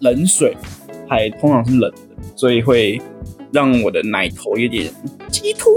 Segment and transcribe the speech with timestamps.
[0.00, 0.56] 冷水，
[1.08, 1.96] 还通常是冷的，
[2.34, 3.00] 所以会
[3.52, 4.92] 让我的奶头有点
[5.30, 5.70] 激突。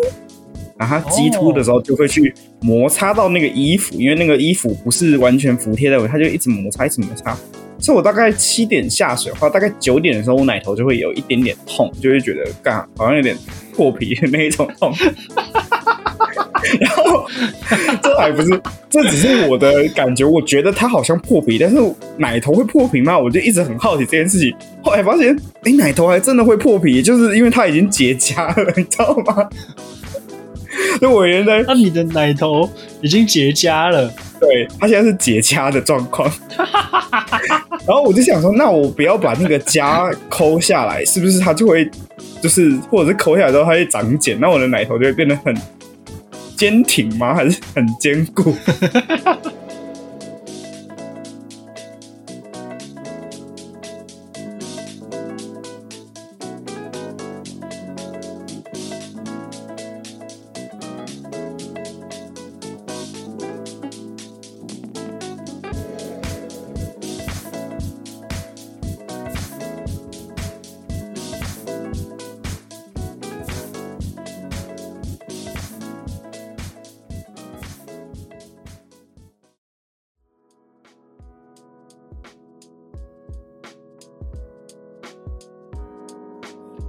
[0.76, 7.38] 然后它激突的时候，就会去摩擦到那个衣服，因为那个衣服不是完全服贴的，它就一直摩擦，一直摩擦。
[7.80, 13.38] 所以我大概七点下水的话，大概九点的时候，我奶头就会有一点点痛，就会觉得干好像有点
[13.73, 14.92] 破皮的那一种痛。
[16.80, 17.26] 然后
[18.02, 21.77] 这还不是，这只是我的感觉，我觉得它好像破皮，但是
[22.17, 23.17] 奶头会破皮吗？
[23.17, 24.53] 我就一直很好奇这件事情。
[24.81, 29.49] 后来发现，哎，奶头还真的会破皮，就是因为它已经结痂了， 你知道吗？
[31.00, 32.67] 那我原来，那你的奶头
[33.02, 36.31] 已经结痂了，对，它现在是结痂的状况。
[37.86, 41.88] 然后我就想说，那我不要把那个痂抠下来，是不是它就会，
[42.42, 45.55] 就是或者是抠下来之后它会长茧，那我的奶头就会变得很
[46.64, 47.36] 坚挺吗？
[47.36, 48.56] 还是很坚固？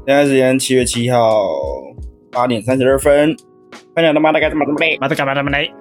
[0.07, 1.19] 现在时间七月七号
[2.31, 3.35] 八点三十二分，
[3.97, 4.67] 欢迎他妈的干什么？
[4.67, 4.99] 怎么嘞？
[5.01, 5.35] 妈的干嘛？
[5.35, 5.73] 怎么嘞？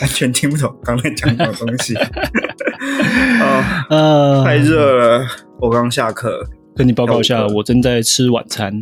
[0.00, 1.96] 完全听不懂刚才讲什么东西。
[1.96, 5.26] 啊， 呃，太热了，
[5.60, 6.46] 我刚下课。
[6.76, 8.72] 跟你报告一下，我正在吃晚餐。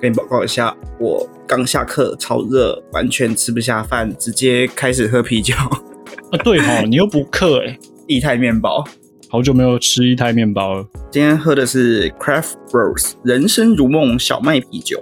[0.00, 5.54] 跟你报告一下，我刚下课，超热，完全吃不下饭，直接开始喝啤酒。
[5.54, 8.82] 啊，对哈，你又不课哎， 液态面包。
[9.34, 10.86] 好久没有吃一台面包了。
[11.10, 14.96] 今天喝的是 Craft Bros 人生如梦小麦啤酒。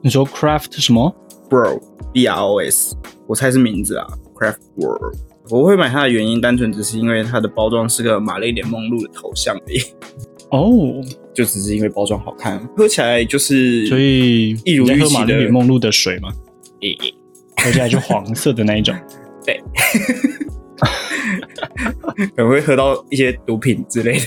[0.00, 1.14] 你说 Craft 什么
[1.50, 4.06] ？Bro B R O S，我猜是名字啊。
[4.34, 5.12] Craft Bro，
[5.50, 9.78] 我会买它的原因，单纯只是因为它的包装是个玛丽莲梦露的头像而已。
[10.52, 11.04] 哦，
[11.34, 16.30] 就只是因为包装好看，喝起来就是所以一如预期玛丽莲梦露的水吗？
[16.80, 16.96] 诶，
[17.62, 18.94] 喝起来就黄色的那一种。
[19.44, 19.62] 对。
[22.36, 24.18] 可能会喝到一些毒品之类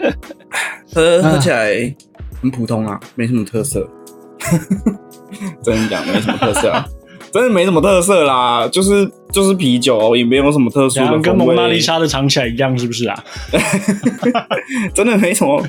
[0.00, 0.12] 的，
[0.94, 1.94] 喝喝起来
[2.40, 3.88] 很普通啊，没什么特色。
[5.62, 6.84] 真的讲没什么特色啊，
[7.32, 13.24] 真的没什么特色啦，就是就是啤酒，也没有什么特殊的跟蒙娜丽莎的尝起来一样，是不是啊？
[14.92, 15.64] 真的没什么。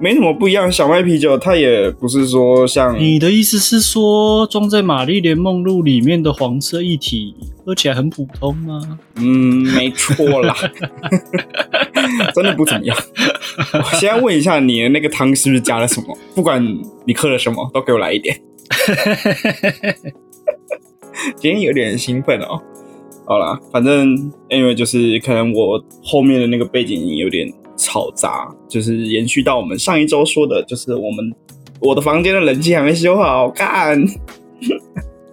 [0.00, 7.34] 没什么不一样，小麦啤酒它也不是说像你的意思是说装在玛丽莲梦露里面的黄色液体
[7.64, 8.98] 喝起来很普通吗？
[9.16, 10.54] 嗯，没错啦，
[12.34, 12.96] 真的不怎么样。
[13.72, 16.18] 我先问一下你的那个汤是不是加了什么？
[16.34, 16.62] 不管
[17.06, 18.38] 你喝了什么都给我来一点。
[21.36, 22.60] 今天有点兴奋哦。
[23.26, 24.14] 好啦，反正
[24.50, 27.50] 因为就是可能我后面的那个背景音有点。
[27.76, 31.34] 吵杂，就是延续到我们上一周说的，就是我们
[31.80, 34.02] 我的房间的冷气还没修好，看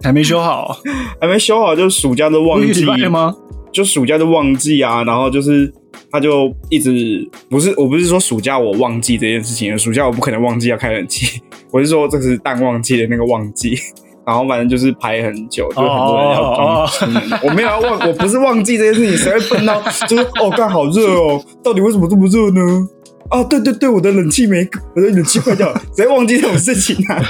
[0.02, 0.76] 还没修好，
[1.20, 3.34] 还没修好，就暑假都忘记吗？
[3.72, 5.72] 就暑假都忘记啊，然后就是
[6.10, 13.76] 他就一直不是，我不是说暑假我忘记这件事情，暑假我不可能忘记要开冷气，我是说这是淡旺季的那个旺季。
[14.24, 17.40] 然后反正就是排很久，就很多人要装。
[17.42, 22.88] 我没有要忘，我不是忘记这件事情，谁会笨到就是哦，干好热哦，到底为什么这么热呢？
[23.30, 27.22] 啊，对对对，我的冷气没，我的冷气坏掉了，谁忘记这种事情啊？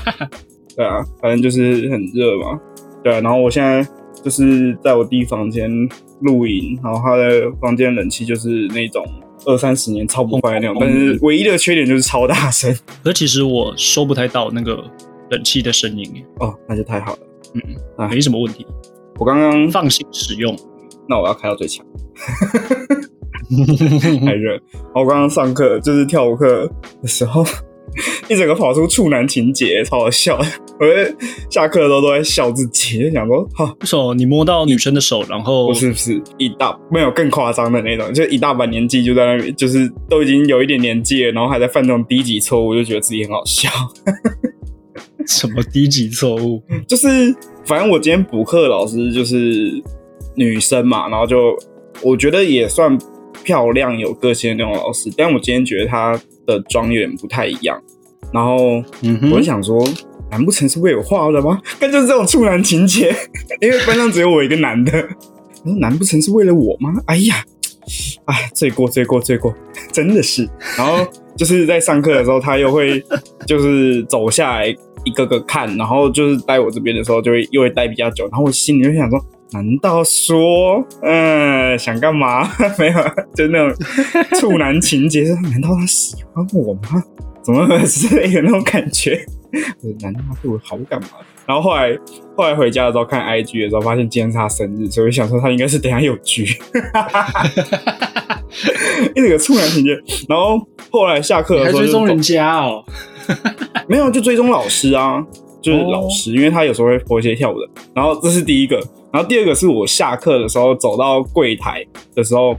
[0.76, 2.58] 对啊，反正就是很热嘛。
[3.02, 3.86] 对啊，然后我现在
[4.22, 5.70] 就是在我弟房间
[6.20, 9.04] 露营，然后他的房间冷气就是那种
[9.46, 12.76] 二三十年超不坏的那种，但是唯一的缺点就是超大声。
[13.02, 14.84] 可其实我收不太到那个。
[15.30, 17.18] 冷气的声音哦，那就太好了，
[17.54, 17.62] 嗯
[17.96, 18.66] 啊，没什么问题。
[19.18, 20.56] 我刚刚放心使用，
[21.08, 21.84] 那我要开到最强，
[24.24, 24.60] 太热。
[24.94, 26.70] 我刚刚上课就是跳舞课
[27.02, 27.44] 的时候，
[28.28, 30.38] 一整个跑出处男情节，超好笑。
[30.80, 30.86] 我
[31.50, 43.68] 下课的时候都在笑自己，就想说，哈，手你摸到女生的手，然后不是不是一大没有更夸张的那种，就一大把年纪就在那边，就是都已经有一点年纪了，然后还在犯这种低级错误，就觉得自己很好笑。
[45.28, 46.62] 什么低级错误？
[46.86, 47.06] 就是
[47.66, 49.82] 反正我今天补课老师就是
[50.34, 51.54] 女生嘛，然后就
[52.02, 52.98] 我觉得也算
[53.44, 57.78] 漂亮有个性的那种老师，但我今天觉得她的妆有点不太一样。
[58.32, 58.82] 然后
[59.30, 59.86] 我就想说，
[60.30, 61.60] 难不成是为我画的吗？
[61.78, 63.14] 但就是这种处男情节，
[63.60, 64.92] 因为班上只有我一个男的。
[65.64, 66.94] 我说难不成是为了我吗？
[67.06, 67.44] 哎呀，
[68.24, 69.54] 啊，罪过罪过罪过，
[69.92, 70.48] 真的是。
[70.76, 71.06] 然后。
[71.38, 73.00] 就是在上课的时候，他又会
[73.46, 74.76] 就是走下来
[75.08, 79.18] 一个个看，然后就是待我这边的时候，就会又会待比较久，然后我心里就想说，
[79.52, 82.48] 难道说，嗯，想干嘛？
[82.78, 82.94] 没有，
[83.34, 83.74] 就那种
[84.38, 87.02] 处男情节，难道他喜欢我吗？
[87.42, 89.24] 怎么之类的那种感觉？
[90.02, 91.08] 难道他对我好感吗？
[91.46, 91.96] 然后后来
[92.36, 96.42] 后来回家的时候看 IG 的时候，发现今天是他生日，所以想说他应该是等下有局，
[99.14, 99.92] 一整个处男情节。
[100.28, 100.60] 然后
[100.90, 102.84] 后来下课的时候，追踪人家哦，
[103.88, 105.24] 没有就追踪老师啊，
[105.60, 107.68] 就是老师，因为他有时候会播一些跳舞的。
[107.94, 108.76] 然后这是第一个，
[109.12, 111.84] 然后第二个是我下课的时候走到柜台
[112.14, 112.56] 的时候，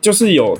[0.00, 0.56] 就是有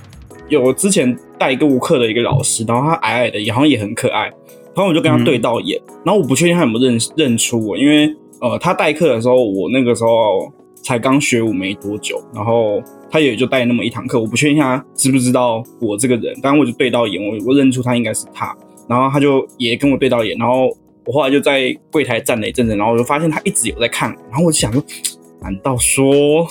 [0.48, 4.32] 有之前带过课的一个老师，然后他矮矮的，好像也很可爱。
[4.76, 10.52] 然后我就跟他对到眼，然后我不确定他有没有认认出我，因为呃，他代课的时候，我那个时候
[10.82, 16.36] 才刚学舞没多久，然后他也就带那么一堂课，我不确定他知不知道我这个人。
[16.42, 18.52] 但我就对到眼，我我认出他应该是他，
[18.88, 20.68] 然后他就也跟我对到眼，然后
[21.06, 24.82] 我后来就在柜台站了一阵子，然后我就发现他一直有在看，然后我就想说，
[25.40, 26.46] 难道说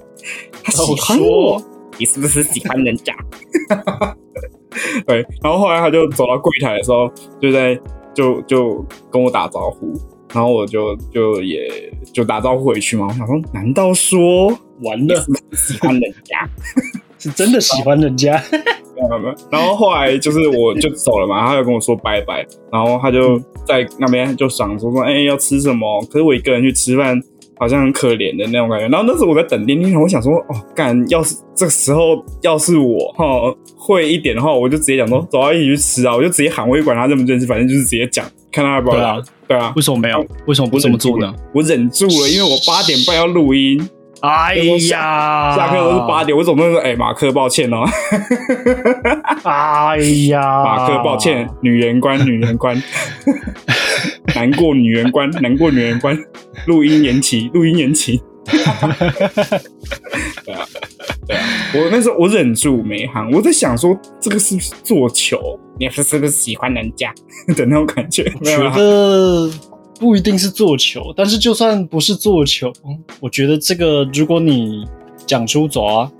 [0.62, 1.62] 他喜欢我？
[1.98, 3.14] 你是不是喜欢人家？
[5.06, 7.10] 对，然后后来他就走到柜台的时候，
[7.40, 7.78] 就在
[8.12, 9.94] 就就跟我打招呼，
[10.34, 13.06] 然后我就就也就打招呼回去嘛。
[13.08, 14.48] 我想说，难道说
[14.82, 15.14] 完了
[15.52, 16.46] 喜欢人家，
[17.18, 18.42] 是真的喜欢人家？
[19.50, 26.00] 然后后来就是我就走了嘛，他就跟我说拜拜，然后他就在那边就想说说，哎，要吃什么？
[26.10, 27.20] 可是我一个人去吃饭。
[27.58, 33.24] 好像很可怜的那种感觉，然后那时候我在等电梯，我想说，哦，干，要是这个时候要是我哈
[33.74, 39.22] 会一点的话，我就直接讲说，走啊，一起去吃啊，我就直接喊，我也管他认不认识，反正就是直接讲，看他要不要来。
[39.48, 40.22] 对啊，为什么没有？
[40.46, 41.34] 为什么不这么做呢？
[41.54, 43.88] 我忍住了，因为我八点半要录音。
[44.20, 44.54] 哎
[44.90, 47.84] 呀，下课都是八点，我总不能说，哎，马克，抱歉哦。
[49.44, 49.98] 哎
[50.28, 52.82] 呀，马克，抱歉，女人关，女人关。
[54.34, 56.18] 难过女人关，难过女人关，
[56.66, 58.20] 录音延期，录音延期。
[58.44, 58.78] 对啊，
[60.46, 60.64] 对啊，
[61.74, 65.38] 我那时候我忍住没喊，我在想说这个是不是做球？
[65.78, 67.12] 你是是不是喜欢人家
[67.56, 68.24] 的那种感觉？
[68.42, 69.50] 觉得
[69.98, 72.72] 不一定是做球，但是就算不是做球，
[73.20, 74.86] 我觉得这个如果你
[75.26, 76.10] 讲出走啊，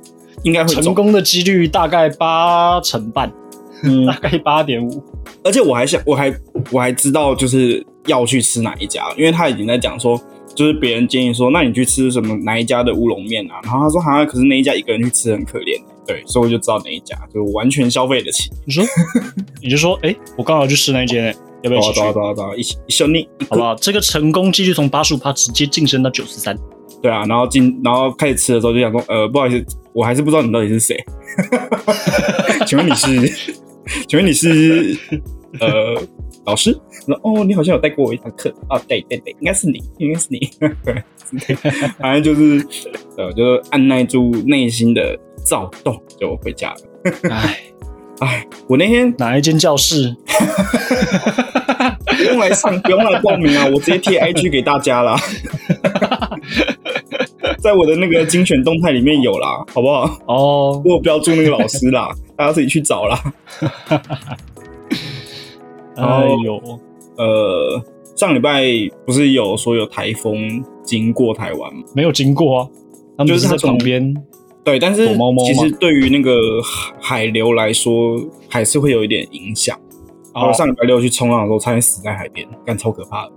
[0.42, 3.32] 应该会成功的几率大概八成半，
[3.84, 5.02] 嗯，大概八点五。
[5.42, 6.34] 而且我还想，我还
[6.70, 7.84] 我还知道就是。
[8.06, 9.02] 要去吃哪一家？
[9.18, 10.16] 因为他已经在讲说，
[10.54, 13.58] 就是别人建议说，那你去吃什么哪一家的乌龙面啊？
[13.64, 15.76] 然后他说，好像可是那一家一个人去吃很可怜。
[16.06, 18.48] 对，所以我就知道哪一家，就完全消费得起。
[18.64, 18.84] 你说，
[19.60, 22.00] 你就说，哎，我刚好去吃那间，要不要一起去？
[22.00, 23.74] 走走走，一起一兄弟，好不好？
[23.76, 26.56] 这个成功几率从八十五趴直接晋升到九十三。
[27.02, 30.96] 对啊，然后进，然后开始吃的时候就想说，呃，不好意思，我还是不知道你到底是谁。
[32.66, 33.54] 请问你是？
[34.08, 34.98] 请问你是？
[35.60, 36.00] 呃。
[36.44, 36.72] 老师
[37.04, 38.78] 说：“哦，你好像有带过我一堂课啊？
[38.86, 40.48] 对对对，应该是你，应该是你。
[41.98, 42.64] 反正就是，
[43.16, 46.76] 呃，就是按耐住内心的躁动，就回家了。
[47.32, 47.58] 哎
[48.20, 50.14] 哎，我那天哪一间教室？
[52.06, 53.66] 不用来上，不用来报名啊！
[53.72, 55.16] 我直接贴 IG 给大家啦。
[57.58, 60.18] 在我的那个精选动态里面有啦，好不好？
[60.26, 63.20] 哦，我标注那个老师啦， 大家自己去找啦。”
[65.96, 66.04] 哎
[66.44, 66.60] 呦，
[67.16, 67.82] 呃，
[68.14, 68.62] 上礼拜
[69.04, 71.82] 不是有说有台风经过台湾吗？
[71.94, 72.68] 没有经过啊，
[73.18, 74.14] 他们就是在旁边。
[74.66, 76.36] 对，但是其实对于那个
[77.00, 78.20] 海流来说，
[78.50, 79.78] 还是会有一点影响。
[80.34, 83.32] 然后上礼拜六去冲浪的时候，差点死在海边，干超可怕的。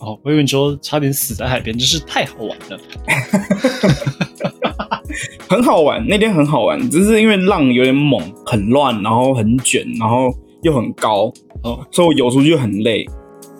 [0.00, 2.80] 哦，我以为你说差点死在海边，真是太好玩了。
[5.48, 10.34] 很好玩，那天很好玩，只是因为浪有点猛，很乱，然后很卷，然后。
[10.62, 11.32] 又很高
[11.62, 13.06] 哦，所以我游出去很累。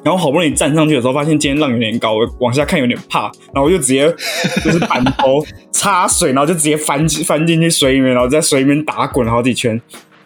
[0.09, 4.11] 然后好不容易站上去的时候，发现今天浪有点高，我往下看有点怕，然后我就直接
[4.65, 9.79] 就是板头插水，然后就直接翻翻进去水里面，然后在水里面打滚好几圈。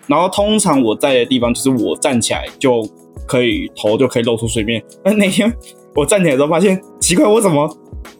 [0.06, 2.88] 然后通常我在的地方，就是我站起来就
[3.26, 4.80] 可以头就可以露出水面。
[5.02, 5.52] 但那天
[5.96, 7.68] 我站起来之后，发现奇怪，我怎么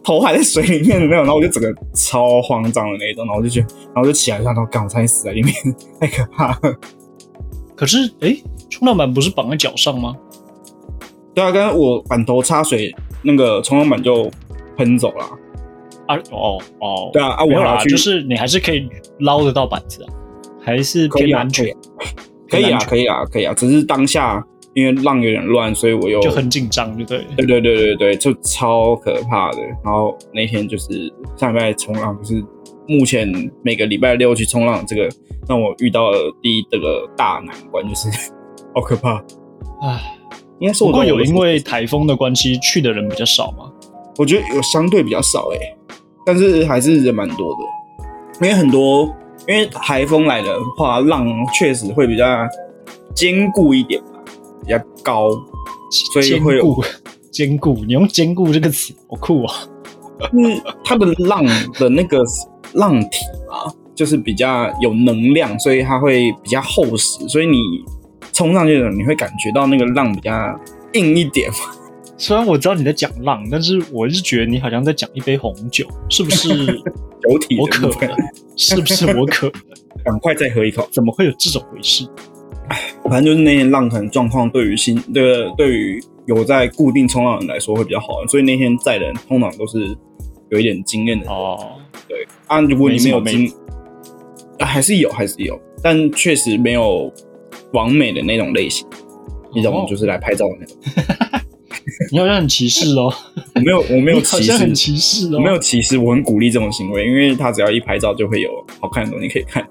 [0.02, 1.18] 头还在水里面的那种？
[1.18, 5.54] 然后我就整个超慌张的那种，然后我就觉得，然后就起来，然后刚好差点死在里面，
[6.00, 6.74] 太可怕了。
[7.76, 8.36] 可是，哎，
[8.68, 10.12] 冲浪板不是绑在脚上吗？
[11.34, 14.30] 对啊，刚刚我板头插水，那个冲浪板就
[14.76, 15.24] 喷走了。
[16.06, 18.88] 啊，哦哦，对啊，啊，我要去，就是你还是可以
[19.20, 20.08] 捞得到板子啊，
[20.60, 21.74] 还是偏安全？
[22.48, 27.24] 可以啊，可以啊，可以啊，只是当下因为浪有点乱，所以我又就很紧张，对不对？
[27.36, 29.58] 对对对对对，就超可怕的。
[29.84, 32.44] 然后那天就是上礼拜冲浪，就是
[32.86, 35.08] 目前每个礼拜六去冲浪，这个
[35.48, 38.08] 让我遇到了第一这个大难关，就是
[38.74, 39.22] 好可怕。
[39.82, 40.18] 唉，
[40.62, 43.68] 应该是我不过有因为为台风的关系，去的人比较少嘛。
[44.16, 45.58] 我觉得有相对比较少诶、
[46.24, 49.12] 但是还是人蛮多的，因为很多
[49.48, 52.24] 因为台风来的话，浪确实会比较
[53.12, 54.20] 坚固一点吧，
[54.64, 55.30] 比较高，
[56.12, 56.84] 所以坚会有固，
[57.32, 59.54] 坚固，你用“坚固”这个词，好酷啊。
[60.32, 61.44] 因为它的浪
[61.80, 62.22] 的那个
[62.74, 63.16] 浪体
[63.50, 63.66] 啊，
[63.96, 67.56] 就是比较有能量，所以它会比较厚实，所以你
[68.32, 70.58] 冲上去的时候，你会感觉到那个浪比较
[70.94, 71.58] 硬一点嘛。
[72.18, 76.48] 虽然我知道你在讲浪，但是我是觉得你好像在讲一杯红酒，是不是
[77.22, 78.16] 酒体我渴了？
[78.56, 79.52] 是不是我渴了？
[80.04, 80.88] 赶快再喝一口。
[80.92, 82.06] 怎么会有这种回事？
[83.04, 89.96] 反正就是那天浪可能状况对于新对对于有在固定冲浪的人来说会比较好，所以那天载的人通常都是
[90.50, 91.34] 有一点经验的人。
[91.34, 91.58] 哦，
[92.08, 93.52] 对啊，如果你没有经，
[94.58, 97.12] 啊还是有还是有，但确实没有
[97.72, 98.86] 完美的那种类型，
[99.54, 100.76] 那种哦就是来拍照的那种。
[102.12, 103.12] 你好像很歧视哦，
[103.54, 108.50] 我没有我没有歧视，歧视哦，我没有歧视，我很鼓励这种行为，因为他只要一拍照就会有
[108.80, 109.62] 好看的东西可以看。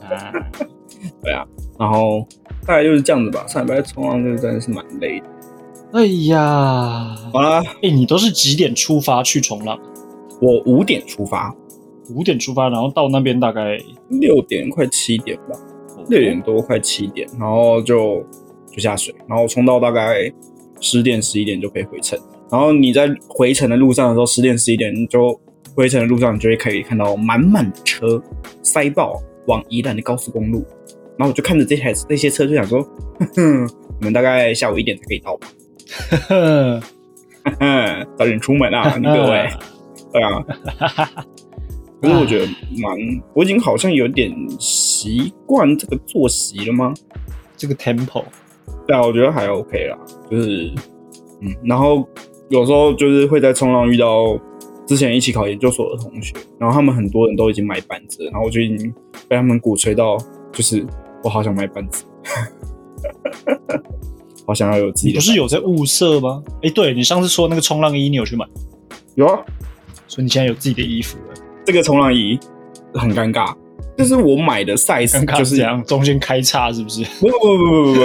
[0.00, 0.32] 啊。
[1.22, 1.44] 对啊，
[1.78, 2.26] 然后
[2.66, 3.46] 大概就是这样子吧。
[3.46, 5.26] 上礼拜冲浪就是真的是蛮累的。
[5.92, 9.78] 哎呀，好啦，哎，你都是几点出发去冲浪？
[10.40, 11.54] 我五点出发，
[12.14, 15.58] 五点出发，然后到那边大概六点快七点吧，
[16.08, 18.24] 六点多快七点，然后就
[18.70, 20.30] 就下水，然后冲到大概
[20.80, 22.18] 十点十一点就可以回程。
[22.50, 25.38] 然后你在回程的路上的时候，十点十一点你就
[25.74, 28.22] 回程的路上，你就会可以看到满满的车
[28.62, 30.64] 塞爆往宜兰的高速公路。
[31.18, 32.82] 然后我就看着这台这些车，就想说，
[33.18, 35.48] 哼哼，你们大概下午一点才可以到吧？
[36.28, 36.82] 呵哼
[37.60, 39.48] 哼，早点出门啊，你各位。
[40.10, 40.42] 对啊，
[42.00, 42.46] 可是我觉得
[42.80, 42.96] 蛮，
[43.34, 46.94] 我已经好像有点习惯这个作息了吗？
[47.56, 48.22] 这个 tempo
[48.86, 49.98] 对啊，我觉得还 OK 啦，
[50.30, 50.72] 就是
[51.40, 52.08] 嗯，然后
[52.50, 54.38] 有时候就是会在冲浪遇到
[54.86, 58.94] 之前一起考研究所的同学，然后他们很多人都已经买板子，然后我就已经
[59.26, 60.16] 被他们鼓吹到，
[60.52, 60.86] 就是
[61.24, 62.04] 我好想买板子，
[64.46, 65.32] 好想要有自己的板子。
[65.32, 66.42] 是有在物色吗？
[66.62, 68.46] 哎，对你上次说那个冲浪衣，你有去买，
[69.16, 69.44] 有啊？
[70.06, 71.34] 所以你现在有自己的衣服了。
[71.68, 72.40] 这个冲浪衣
[72.94, 73.54] 很尴尬，
[73.94, 77.04] 就是我买的 size 就是这样，中间开叉是不是？
[77.20, 78.00] 不不不不不不，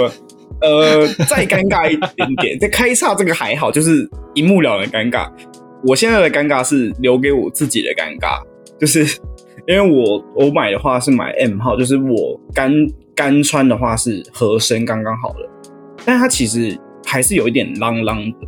[0.60, 5.32] 呃，再尴尬一点点，这开叉这个还好，就是一目了然的尴尬。
[5.82, 8.42] 我现在的尴尬是留给我自己的尴尬，
[8.78, 9.00] 就是
[9.66, 12.70] 因为我我买的话是买 M 号，就是我干
[13.14, 15.48] 干穿的话是合身刚刚好的，
[16.04, 18.46] 但它其实还是有一点啷啷的。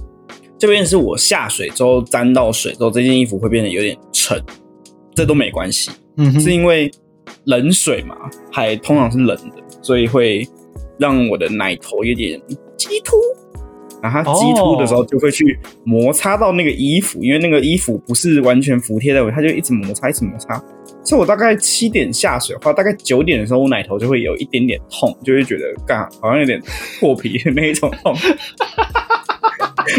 [0.59, 4.39] 这边是我下水之后沾到水之后，这件衣服会变得有点沉，
[5.17, 5.91] 这都没关系。
[6.39, 6.89] 是因为
[7.45, 8.15] 冷水嘛，
[8.53, 10.47] 海通常是冷的，所以会
[10.99, 12.41] 让我的奶头有点
[12.77, 13.17] 激突。
[14.03, 20.63] 然后它激突的时候，就会去摩擦到那个衣服，因为那个衣服不是完全服贴在我，它就一直摩擦，一直摩擦。
[21.03, 26.61] 所以我大概七点下水的话，大概九点的时候，我奶头就会有一点点痛，就会觉得干好像有点
[27.01, 28.15] 破皮的那一种痛。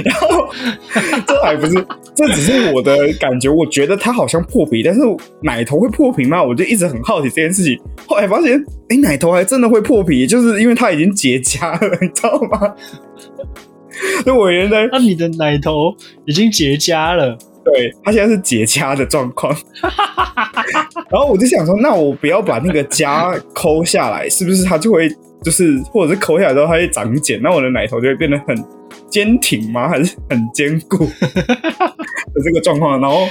[0.04, 0.50] 然后
[1.26, 1.74] 这还不是，
[2.16, 5.02] 这只是我的感觉，我觉得它好像破皮，但是
[5.42, 6.44] 奶头会破皮吗？
[6.44, 7.80] 我就一直很好奇这件事情。
[8.08, 8.54] 后来发现，
[8.90, 12.74] 哎、奶头还真的会破皮，就是因为它已经结痂了，你知道吗？
[14.24, 19.56] 所以我原来那你的奶头已经结痂了，对它现在是结痂的状况，
[21.10, 25.10] 然后我就想说，那我不要把那个痂抠下来，是不是它就会
[25.44, 28.56] 就是，或者是抠下来之后它会长茧，那我的奶头就会变得很
[29.10, 29.88] 坚挺吗？
[29.88, 33.00] 还是很坚固 的这个状况？
[33.00, 33.28] 然后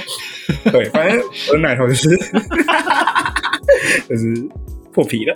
[0.71, 2.09] 对，反正我的奶头就是
[4.09, 4.49] 就是
[4.93, 5.35] 破皮了。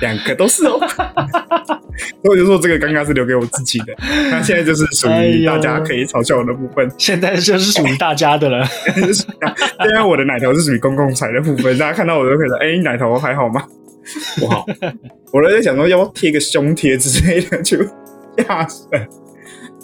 [0.00, 3.94] 两个都是哦， 所以我就说这个尴尬是留给我自己的。
[4.30, 6.90] 那现在就是属于大家可以嘲笑我的部分。
[6.96, 8.64] 现在就是属于大家的了。
[8.96, 9.14] 现
[9.94, 13.62] 在我的奶头是属于公共财的部分，大家看到我都可以说：“哎、你奶头还好吗？”
[14.38, 14.64] 不好。
[15.32, 17.78] 我在想说，要不要贴个胸贴之类的，就
[18.36, 19.06] 吓死了。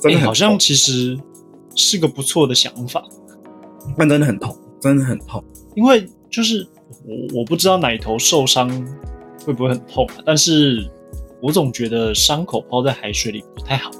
[0.00, 1.18] 真的好像，其实
[1.75, 3.02] 是个不错的想法，
[3.96, 5.42] 但真的很痛，真的很痛。
[5.75, 6.66] 因为就是
[7.04, 8.68] 我我不知道奶头受伤
[9.44, 10.88] 会不会很痛、啊，但是
[11.40, 13.90] 我总觉得伤口泡在海水里不太好。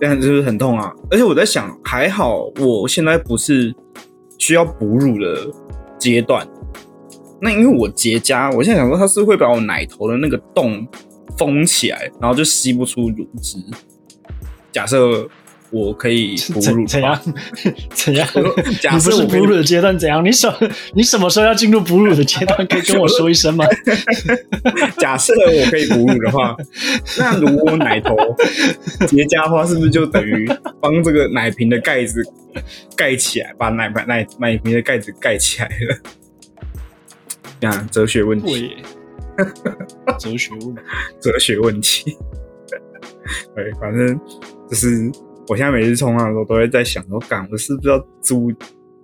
[0.00, 0.94] 但就是很痛啊！
[1.10, 3.74] 而且我在想，还好我现在不是
[4.38, 5.50] 需要哺乳的
[5.98, 6.46] 阶段。
[7.40, 10.86] 那因为我结痂，我现在想说，它是会把我奶头的那个洞
[11.36, 13.58] 封起来，然后就吸不出乳汁。
[14.72, 15.28] 假设
[15.70, 17.20] 我可以哺乳怎怎样？
[17.90, 18.28] 怎样？
[18.80, 20.24] 假设我哺乳的阶段怎样？
[20.24, 20.52] 你什
[20.94, 22.66] 你什么时候要进入哺乳的阶段？
[22.66, 23.64] 可以跟我说一声吗？
[24.98, 26.56] 假设我可以哺乳的话，
[27.18, 28.16] 那如果奶头
[29.06, 30.48] 结痂的话，是不是就等于
[30.80, 32.22] 帮这个奶瓶的盖子
[32.96, 35.98] 盖起来，把奶奶奶瓶的盖子盖起来了？
[37.60, 38.76] 这样 哲学问题，
[40.18, 40.80] 哲学问题。
[41.20, 42.16] 哲学问题。
[43.54, 44.18] 对，反正
[44.68, 45.10] 就是
[45.48, 48.50] 我现在每次冲浪的时候，都会在想说，干，我是不是要租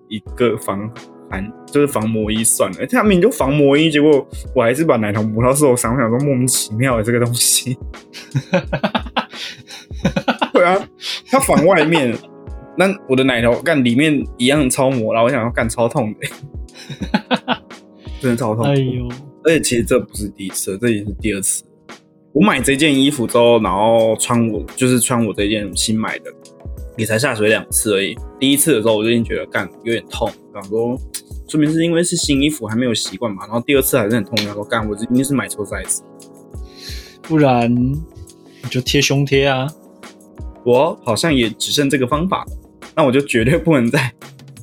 [0.09, 0.91] 一个防
[1.31, 2.87] 寒，就是防磨衣算了？
[2.87, 7.77] 他明明就防磨衣，结果我还是把奶头磨到受伤，我想说莫名其妙的这个东西。
[10.53, 10.89] 对啊，
[11.31, 12.17] 它防外面，
[12.79, 16.29] 那我的奶头干里面一样超磨，然后我想要干超痛的，
[18.25, 18.65] 真的超痛。
[18.65, 19.07] 哎呦，
[19.45, 21.63] 而且其实这不是第一次，这也是第二次。
[22.33, 26.33] 我买这件衣服之后，然后穿我就是穿我这件新买的，
[26.97, 28.17] 也才下水两次而已。
[28.41, 30.99] 第一次的时候我就已经觉得干有点痛，想说
[31.47, 33.45] 说明是因为是新衣服还没有习惯嘛。
[33.45, 36.01] 然后第二次还是很痛，然后干我这一定是买错 size。
[37.23, 39.69] 不然你就贴胸贴啊。
[40.65, 42.53] 我好像也只剩这个方法了，
[42.97, 44.11] 那我就绝对不能在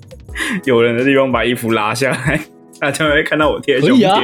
[0.65, 2.41] 有人的地方把衣服拉下来，
[2.81, 4.19] 大家会看到我贴胸贴啊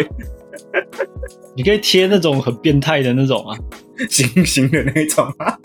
[1.55, 3.55] 你可以贴那种很变态的那种啊，
[4.09, 5.57] 星星的那种啊，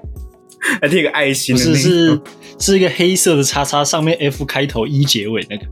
[0.80, 2.22] 还贴个爱心不的那是种。
[2.58, 5.66] 是是一个黑色的叉叉，上面 F 开头，E 结尾那个。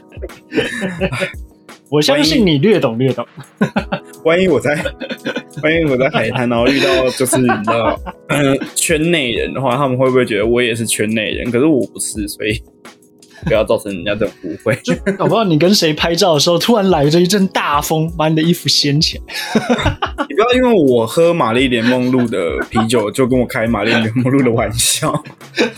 [1.90, 3.26] 我相信你略懂略懂。
[4.24, 4.74] 万一我在，
[5.62, 11.50] 万一我在海滩，然后遇到就是你知道，呃，圈内人的话，他们会不会觉得我也是圈内人？
[11.50, 12.62] 可是我不是，所以
[13.48, 14.78] 不要造成人家这种误会。
[15.16, 19.24] 搞不好你跟谁拍照的时候，突然来着一阵大风，把你的衣服掀起来。
[20.28, 25.12] 你不要因为我喝玛丽莲梦露的啤酒，就跟我开玛丽莲梦露的玩笑。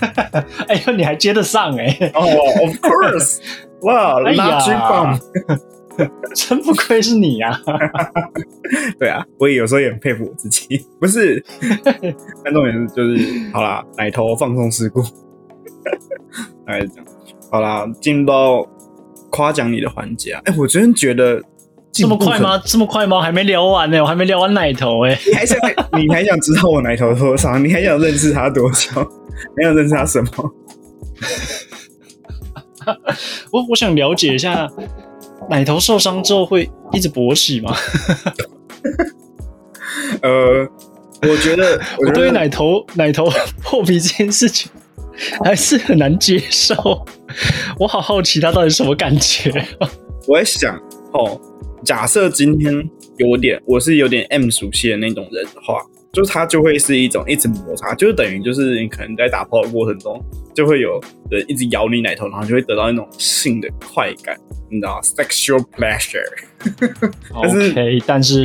[0.68, 3.38] 哎呦，你还接得上哎、哦、o f course，
[3.82, 5.20] 哇 哎呀，Lucky Bomb，
[6.34, 7.58] 真不愧是你啊！
[8.98, 10.84] 对啊，我也有时候也很佩服我自己。
[10.98, 11.44] 不是，
[12.44, 15.02] 但重点是就是，好啦，奶头放松事故，
[16.66, 17.04] 大概是这样。
[17.50, 18.66] 好啦，进入到
[19.30, 20.40] 夸奖你的环节啊！
[20.44, 21.42] 哎、我真的觉得
[21.92, 22.16] 这么？
[22.16, 22.56] 快吗？
[22.64, 23.16] 这么快吗？
[23.16, 25.58] 我还没聊完呢、我还没聊完奶头哎、 你还想
[25.98, 27.58] 你还想知道我奶头多少？
[27.58, 28.88] 你还想认识他多久？
[29.56, 30.30] 你想认识他什么？
[33.52, 34.68] 我我想了解一下，
[35.48, 37.74] 奶头受伤之后会一直勃起吗？
[40.22, 40.66] 呃，
[41.22, 43.28] 我觉得，我对奶头奶头
[43.62, 44.70] 破皮这件事情
[45.44, 46.74] 还是很难接受。
[47.78, 49.50] 我好好奇他到底什么感觉。
[50.26, 50.76] 我在想
[51.12, 51.40] 哦，
[51.84, 52.72] 假设今天
[53.16, 60.22] 有点我是有点 M 熟悉的那种人的话，就是它就会是一种一直摩擦，就是等于就是你可能在打炮的过程中，
[60.54, 64.36] 就会有人一直咬你奶头，然后就会得到那种性的快感，
[64.70, 66.20] 你知道，sexual pleasure。
[67.42, 68.44] 但是 OK，但是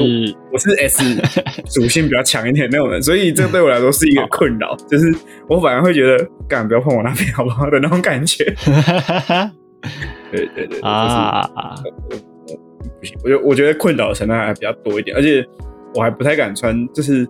[0.52, 1.04] 我是 S
[1.68, 5.14] 属性比较强一点那种人，所以这对我来说是一个困扰， 就是
[5.50, 8.46] 我反而会觉得，干不要碰我那边好不好的那种感觉。
[10.32, 11.50] 对对对，就是啊，
[13.00, 15.46] 不行，我觉得我觉得困扰的成分还比较多一点，而且
[15.94, 17.28] 我还不太敢穿就是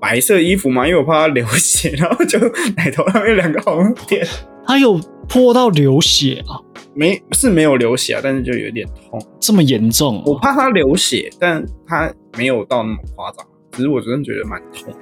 [0.00, 2.38] 白色衣服嘛，因为我怕它流血，然后就
[2.76, 4.26] 奶头上面两个红点，
[4.66, 6.60] 它有泼到流血啊，
[6.94, 9.20] 没是没有流血啊，但是就有点痛。
[9.40, 10.22] 这么严重、哦？
[10.26, 14.92] 我怕它流血，但它没有到那么夸张，只是我真的觉得蛮痛，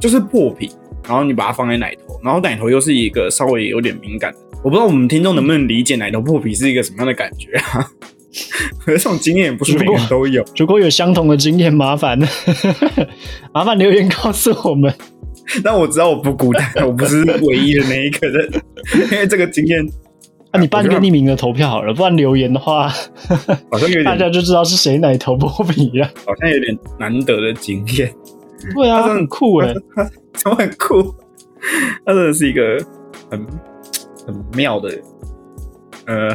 [0.00, 0.70] 就是破皮，
[1.06, 7.86] 然后你把它放在奶头，然后奶头又是一个稍微有点敏感的，我不知道我们听众能不能理解奶头破皮是一个什么样的感觉啊？
[8.80, 10.44] 可 是这种经验也不是每个人都有。
[10.56, 12.18] 如果有相同的经验，麻烦
[13.52, 14.92] 麻烦留言告诉我们。
[15.62, 18.50] 但我知道我不孤单，我不是唯一的那一个人，
[19.12, 19.86] 因为这个经验
[20.52, 22.88] 那、你办一个匿名的投票好了，不然留言的话，
[23.70, 26.06] 好像有大家，就知道是谁奶头波比了。
[26.24, 28.12] 好像有点难得的经验，
[28.74, 29.72] 对啊，他很酷哎、
[30.34, 31.14] 怎么很酷？
[32.04, 32.76] 他真的是一个
[33.30, 33.46] 很
[34.26, 34.90] 很妙的，
[36.06, 36.28] 呃，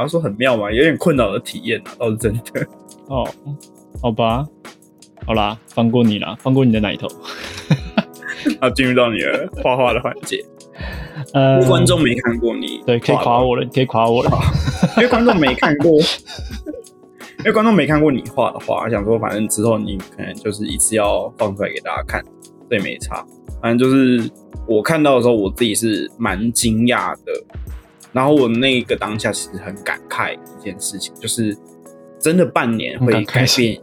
[0.00, 2.66] 好像说很妙嘛，有点困扰的体验啊，倒是真的。
[3.06, 3.28] 哦，
[4.00, 4.46] 好吧，
[5.26, 7.06] 好啦，放过你啦，放过你的奶头。
[8.62, 10.42] 好，进入到你的 画画的环节，
[11.34, 14.30] 呃观众没看过你，对，可以夸，我了，你可以夸我了。
[14.96, 16.00] 因为观众没看过。
[17.40, 22.24] 因为观众没看过你画的画，想说反正之后你可能就是一次要放出来给大家看，
[22.70, 23.22] 这也没差。
[23.60, 24.30] 反正就是
[24.66, 27.32] 我看到的时候，我自己是蛮惊讶的。
[28.12, 31.56] 然后我那个当下其实很感慨一件事情，就是
[32.18, 33.80] 真的半年会改变，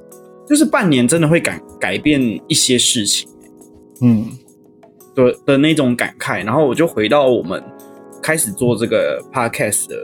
[0.48, 3.30] 就是半年真的会改改变一些事情
[4.02, 4.28] 嗯，
[5.16, 6.44] 的的那种感慨。
[6.46, 7.64] 然后我就回到我们
[8.22, 9.96] 开始做这个 podcast 的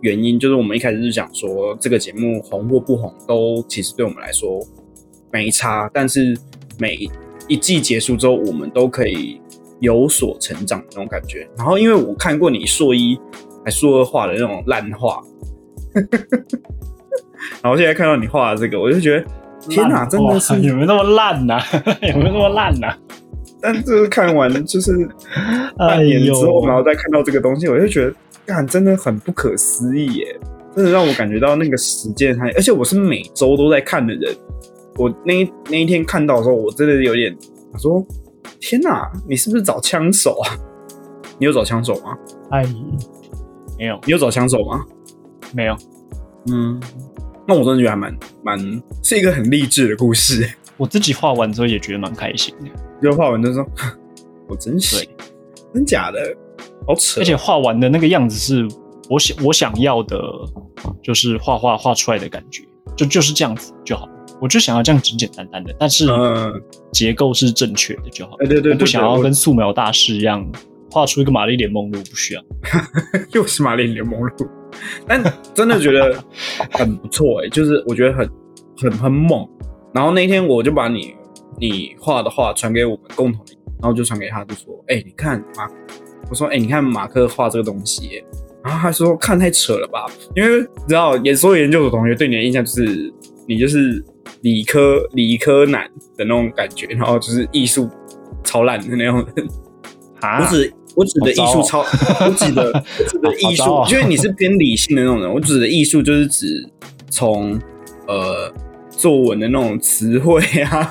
[0.00, 4.60] 原因，就是我们一开始就讲说，这个节目红或不红，都其实对我们来说
[5.30, 6.36] 没差，但是
[6.78, 6.98] 每
[7.48, 9.40] 一季结束之后，我们都可以
[9.80, 11.48] 有所成长的那种感觉。
[11.56, 13.18] 然后因为我看过你硕一
[13.66, 15.20] 还硕二画的那种烂画，
[17.60, 19.26] 然后现在看到你画的这个，我就觉得
[19.68, 21.58] 天哪，真的是 有没有那么烂呐、
[22.08, 22.96] 有没有那么烂呐、
[23.60, 24.92] 但就是看完就是
[25.76, 28.14] 半年之后，然后再看到这个东西，我就觉得，
[28.46, 30.40] 干真的很不可思议耶！
[30.76, 34.32] 真的让我感觉到那个时间还，而且我是每周都在看的人。
[34.96, 37.36] 我那一那一天看到的时候，我真的有点，
[37.72, 38.06] 我说
[38.60, 40.54] 天哪，你是不是找枪手啊？
[41.38, 42.16] 你有找枪手吗？
[42.50, 42.64] 哎，
[43.78, 44.84] 没有你有找枪手吗？
[45.54, 45.76] 没有，
[46.50, 46.80] 嗯，
[47.46, 50.48] 那我真的觉得还蛮蛮是一个很励志的故事。
[50.76, 52.68] 我自己画完之后也觉得蛮开心的，
[53.02, 53.64] 就画完就说，
[54.48, 55.08] 我真行，
[55.72, 56.18] 真假的，
[56.86, 57.20] 好扯。
[57.20, 58.68] 而且画完的那个样子是
[59.08, 60.20] 我想我想要的，
[61.02, 62.62] 就是画画画出来的感觉，
[62.96, 64.08] 就就是这样子就好。
[64.38, 66.52] 我就想要这样简简单单的，但是嗯，
[66.92, 68.36] 结构是正确的就好。
[68.36, 70.46] 对对对对我不想要跟素描大师一样
[70.90, 72.42] 画出一个玛丽莲梦露，不需要。
[73.32, 74.48] 又是玛丽莲梦露，
[75.06, 75.22] 但
[75.54, 76.22] 真的觉得
[76.72, 78.28] 很不错哎、就是我觉得很
[78.78, 79.46] 很很猛。
[79.92, 81.14] 然后那天我就把你
[81.58, 83.44] 你画的画传给我们共同，
[83.80, 85.66] 然后就传给他，就说：“哎、你看马，
[86.28, 88.22] 我说：哎、你看马克画这个东西、
[88.62, 90.06] 然后他说：“看太扯了吧？
[90.34, 93.12] 因为你知道，演所有研究所同学对你的印象就是
[93.48, 94.04] 你就是
[94.42, 97.88] 理科理科男的那种感觉，然后就是艺术
[98.44, 99.26] 超烂的那种。
[100.20, 106.66] 啊我指 我指的艺术超，我指的我指的艺术因为你是偏理性的那种人，我指的艺术就是指
[107.10, 107.58] 从
[108.08, 108.50] 呃
[108.88, 110.90] 作文的那种词汇啊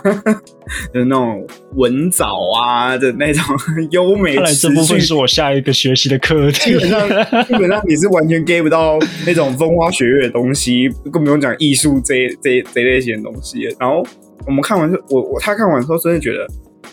[0.94, 3.44] 的那种文藻啊的那种
[3.90, 6.74] 优美看来词这部分是我下一个学习的课题。
[6.74, 7.10] 基本上，
[7.48, 13.64] 基本上你是完全 get 不到那种风花雪月的东西，更不用讲艺术这这这一类型的东西。
[13.80, 14.06] 然后
[14.46, 16.46] 我们看完之后，我我他看完之后，真的觉得，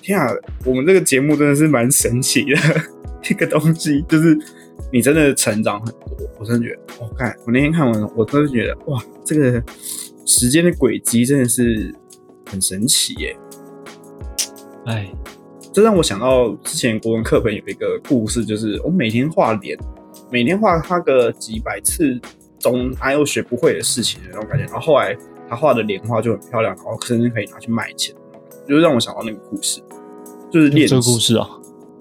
[0.03, 0.27] 天啊，
[0.67, 2.59] 我们这个节目真的是蛮神奇的
[3.31, 4.37] 一个东西，就是
[4.93, 6.29] 你真的成长很多。
[6.39, 9.63] 我真的觉得，我、看我那天看完，我真的觉得，哇，这个
[10.27, 11.95] 时间的轨迹真的是
[12.51, 13.37] 很神奇耶。
[14.87, 15.09] 哎，
[15.73, 19.79] 这让我想到之前国文课本有一个故事，就是我每天画脸，
[20.31, 22.21] 每天画他个几百次，
[22.59, 24.65] 总哪有学不会的事情的那种感觉。
[24.65, 25.17] 然后后来
[25.49, 28.13] 他画的莲花就很漂亮，然后甚至可以拿去卖钱，
[28.69, 29.81] 就是让我想到那个故事，
[30.53, 31.49] 就是练这个故事啊，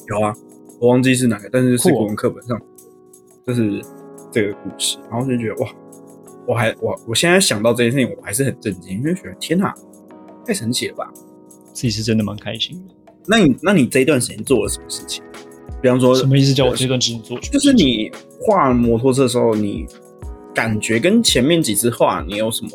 [0.07, 0.35] 有啊，
[0.79, 2.61] 我忘记是哪个，但是是酷哦国文课本上，
[3.47, 3.81] 就是
[4.31, 5.69] 这个故事，然后就觉得哇，
[6.45, 9.73] 我还我我现在想到这件事情，我还是很震惊，因为觉得天哪，
[10.45, 11.09] 太神奇了吧！
[11.73, 12.93] 自己是真的蛮开心的。
[13.25, 15.23] 那你那你这一段时间做了什么事情？
[15.81, 16.53] 比方说，什么意思？
[16.53, 18.11] 叫我这段时间做就是你
[18.41, 19.85] 画摩托车的时候，你
[20.53, 22.71] 感觉跟前面几次画你有什么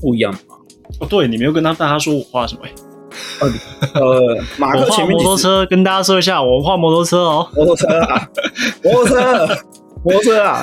[0.00, 0.56] 不一样吗？
[1.00, 2.72] 哦，对你没有跟他大家说我画什么、欸？
[3.94, 7.48] 呃，马我画克前面摩托车，跟大家说一下，我画摩托车哦。
[7.54, 8.28] 摩托车啊，
[8.82, 9.58] 摩托车，
[10.04, 10.60] 摩托车啊，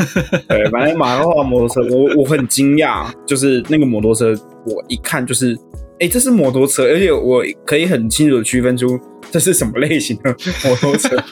[0.47, 4.33] 对，反正马克画摩托车，我我很惊讶，就是那个摩托车，
[4.65, 5.57] 我一看就是，
[5.99, 8.99] 哎、这是摩托车，而且我可以很清楚的区分出
[9.31, 10.35] 这是什么类型的
[10.65, 11.15] 摩托车。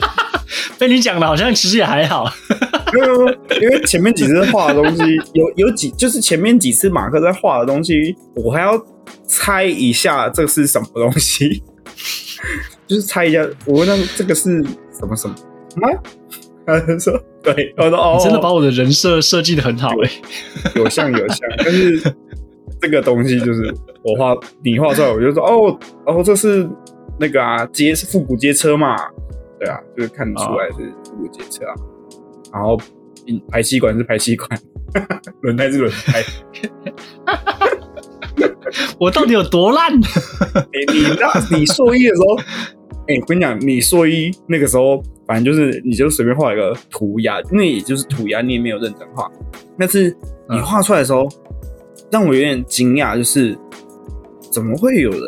[0.80, 2.32] 被你讲的好像其实也还好。
[2.94, 5.04] 没有，没有因为前面几次画的东西
[5.34, 8.78] 有有几，就是前面几次马克在画的东西，我还要
[9.26, 11.64] 猜一下这是什么东西，
[12.88, 13.46] 就是猜一下。
[13.66, 15.36] 我问他这个是什么什么
[15.78, 15.90] 吗？
[16.66, 20.12] 他说对，我说哦，你真的把我的人设设计的很好哎、
[20.76, 22.14] 有像有像，但是
[22.82, 26.70] 这个东西就是我画你画出来，我就说哦哦，这是
[27.18, 28.98] 那个啊街是复古街车嘛，
[29.60, 31.74] 对啊，就是看得出来是复古街车啊。
[32.52, 32.78] 然后
[33.28, 34.50] 嗯排气管是排气管，
[35.42, 36.22] 轮胎是轮胎。
[39.00, 39.92] 我到底有多烂？
[40.00, 42.36] 你你那你硕一的时候，
[43.08, 49.30] 哎、我跟你讲，你硕一那个时候，反正就是你就随便画一个涂鸦，那也就是涂鸦，你也没有认真画。
[49.80, 50.16] 但是
[50.50, 51.28] 你画出来的时候，
[52.12, 53.58] 让我有点惊讶，就是
[54.52, 55.22] 怎么会有人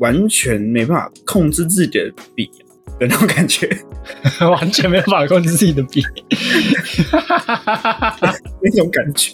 [0.00, 2.62] 完全没办法控制自己的笔啊
[3.00, 3.68] 的那种感觉，
[4.40, 6.02] 完全没有办法控制自己的笔。
[8.60, 9.32] 那种感觉。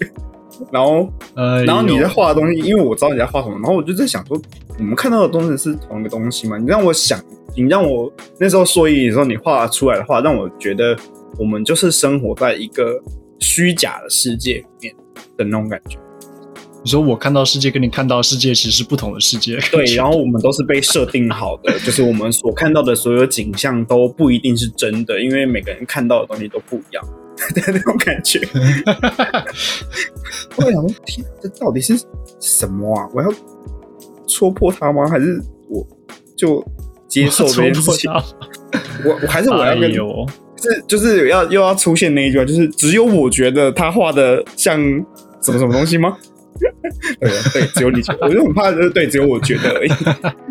[0.73, 4.41] 然后，呃，然后你在画的东西，因为我知道你在画什么，然后我就在想说，
[4.79, 6.59] 我们看到的东西是同一个东西吗？
[6.59, 7.19] 你让我想，
[7.57, 10.97] 你让我那时候说一说，你画出来的话，让我觉得
[11.39, 13.01] 我们就是生活在一个
[13.39, 14.95] 虚假的世界里面
[15.37, 15.99] 的那种感觉。
[16.83, 19.59] 你说我看到世界跟你看到世界其实是不同的世界。
[19.71, 27.05] 对，然后我们都是被设定好的，就是我们所看到的所有景象都不一定是真的，因为每个人看到的东西都不一样
[27.55, 28.41] 的那种感觉。
[30.57, 31.95] 我想说，天，这到底是
[32.39, 33.09] 什么啊？
[33.15, 33.33] 我要
[34.27, 35.09] 戳破它吗？
[35.09, 35.87] 还是我
[36.37, 36.65] 就
[37.09, 38.11] 接受这件事情？
[39.05, 44.79] 我我还是我要跟，是就是要又要出现那一句话，就是只有我觉得他画的像
[45.41, 46.17] 什么什么东西吗？
[47.19, 49.91] 对对，只有你觉得，我就很怕，就是对，只有我觉得而已。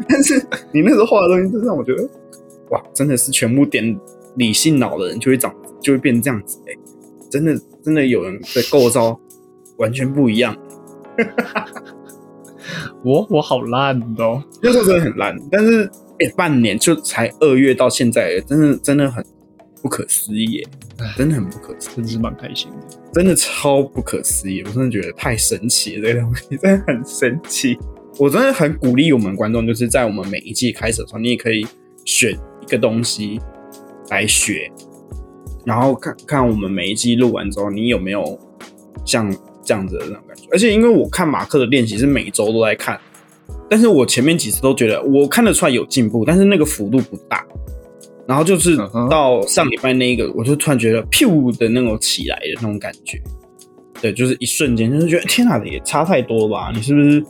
[0.07, 2.03] 但是你那时候画的东西，就让我觉得，
[2.71, 3.95] 哇，真的是全部点
[4.35, 6.73] 理性脑的人就会长，就会变成这样子哎，
[7.29, 9.19] 真的真的有人的构造
[9.77, 10.55] 完全不一样。
[13.03, 15.89] 我我好烂哦，那时候真的很烂，但是
[16.19, 19.25] 哎，半年就才二月到现在，真的真的很
[19.81, 20.65] 不可思议，
[21.17, 22.77] 真的很不可思议，真是蛮开心的。
[23.13, 27.77] 真的超不可思议，我真的觉得太神奇了，这个东西真的很神奇。
[28.17, 31.65] 我真的很鼓励我们观众，就是在我们每一季开始的时候，你也可以
[32.03, 33.39] 选一个东西
[34.09, 34.69] 来学，
[35.69, 38.39] 然后看看我们每一季录完之后，你有没有
[39.05, 39.31] 像
[39.63, 40.47] 这样子的那种感觉。
[40.51, 42.99] 而且因为我看马克的练习是每周都在看，
[43.69, 47.45] 但是我前面几次都觉得我看得出来有进步，但是那个幅度不大。
[48.27, 48.75] 然后就是
[49.11, 53.21] 到上礼拜那一个，我就突然觉得“噗”的那种起来的那种感觉，
[54.01, 56.71] 对，就是一瞬间，就是觉得天哪，也差太多吧？
[56.73, 57.23] 你是不是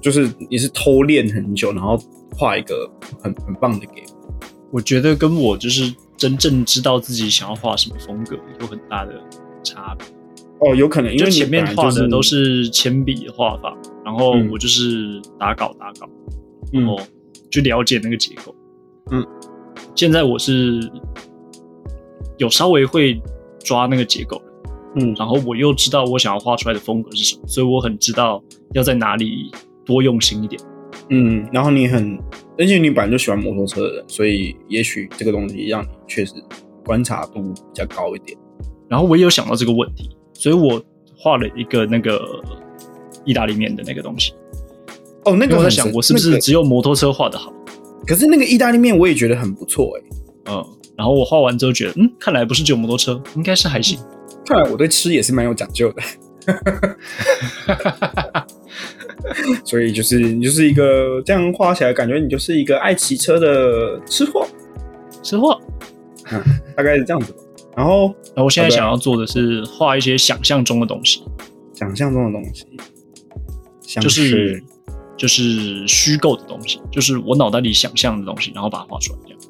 [0.00, 1.96] 就是你是偷练很久，然后
[2.36, 2.90] 画一个
[3.22, 4.40] 很很棒的给我？
[4.72, 9.14] 我觉得跟我就是真正知道自己想要画什么风格有很大的
[9.64, 10.06] 差别。
[10.60, 16.10] 哦，有可能，因为前面画的都是铅笔的画法，然后我就是打稿打稿，
[16.72, 16.98] 然后
[17.50, 18.54] 去了解那个结构，
[19.12, 19.24] 嗯。
[19.94, 20.80] 现在我是
[22.36, 23.20] 有稍微会
[23.64, 24.40] 抓那个结构
[24.94, 28.42] 嗯，然后我又知道我想要画出来的风格是什么，所以我很知道
[28.74, 29.50] 要在哪里
[29.84, 30.60] 多用心一点，
[31.10, 32.18] 嗯，然后你很，
[32.58, 36.34] 而且你本来就喜欢摩托车的人，所以也许这个东西让你确实
[36.84, 38.38] 观察度比较高一点。
[38.88, 40.82] 然后我也有想到这个问题，所以我
[41.16, 42.20] 画了一个那个
[43.24, 44.34] 意大利面的那个东西。
[45.24, 47.52] 哦，那个我在想，我是不是只有摩托车画的好？
[48.06, 50.02] 可是那个意大利面我也觉得很不错哎，
[50.50, 50.64] 嗯，
[50.96, 53.98] 然后我画完之后觉得，嗯，看来不是只有摩托车，应该是还行。
[54.46, 56.02] 看来我对吃也是蛮有讲究的，
[59.64, 64.46] 所以就是你就是一个这样画起来，感觉你就是一个爱骑车的吃货，
[65.22, 65.60] 吃货，
[66.32, 66.42] 嗯，
[66.76, 67.34] 大概是这样子。
[67.76, 71.22] 然后，然后我现在想要做的是画一些想象中的东西，
[71.74, 72.64] 想象中的东西，
[74.00, 74.62] 就是。
[75.16, 79.18] 就是虚构的东西，就是我脑袋里想象的东西，然后把它画出来。
[79.24, 79.40] 这样，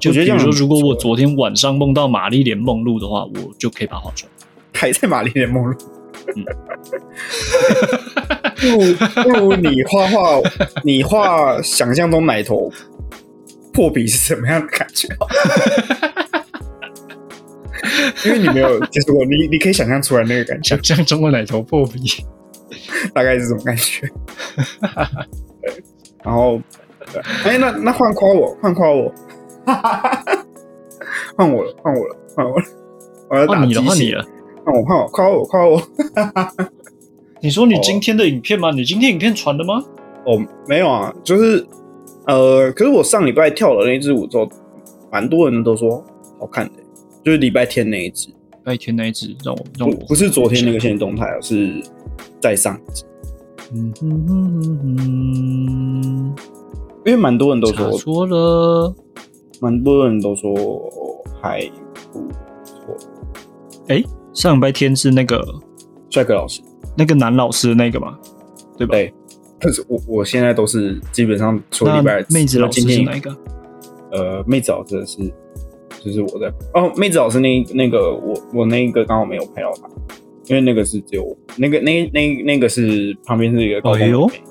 [0.00, 4.32] 就比如说，如果我昨天晚上梦到玛丽莲梦露的话，我就可以把它画出来。
[4.74, 5.76] 还在玛丽莲梦露？
[6.34, 6.44] 嗯，
[8.60, 10.40] 不不如你画画，
[10.84, 12.70] 你画想象中奶头
[13.72, 15.08] 破皮是什么样的感觉？
[18.24, 20.76] 因为你没有接触过，你你可以想象出来那个感觉。
[20.82, 22.24] 想象中的奶头破皮。
[23.14, 24.06] 大概是什么感觉，
[25.62, 25.82] 对，
[26.24, 26.60] 然后，
[27.44, 29.12] 哎，那那换夸我，换夸我，
[31.36, 32.66] 换我了，换我了，换我了，
[33.30, 34.24] 我要打你了，换你了，
[34.64, 35.80] 换我，换我，夸我，夸我。
[37.40, 38.70] 你说你今天的影片吗？
[38.70, 39.82] 你今天影片传的吗？
[40.24, 41.66] 哦，没有啊，就是
[42.26, 44.48] 呃，可是我上礼拜跳了那支舞之后，
[45.10, 46.04] 蛮多人都说
[46.38, 46.82] 好看的，
[47.24, 51.82] 就是礼拜天那一支，礼拜天那一支让我让我不是昨天那个现实动态啊，是。
[52.40, 52.76] 再上，
[53.72, 56.34] 嗯哼哼哼哼，
[57.04, 58.92] 因为蛮多人都说错了，
[59.60, 60.52] 蛮多人都说
[61.40, 61.60] 还
[62.12, 62.28] 不
[62.64, 62.96] 错。
[63.88, 65.44] 哎，上礼拜天是那个
[66.10, 66.60] 帅哥老师，
[66.98, 68.18] 那个男老师的那个嘛，
[68.76, 68.92] 对吧？
[68.92, 69.14] 对，
[69.58, 73.34] 但是我我现在都是基本上除礼拜妹子老师是哪一个？
[74.10, 75.18] 呃，妹子老师是
[76.04, 79.88] 就是我在哦，妹子老师那那个我我那个刚好没有拍到他。
[80.46, 84.42] 因为那个是只有那个那那那个是旁边是一个高中妹，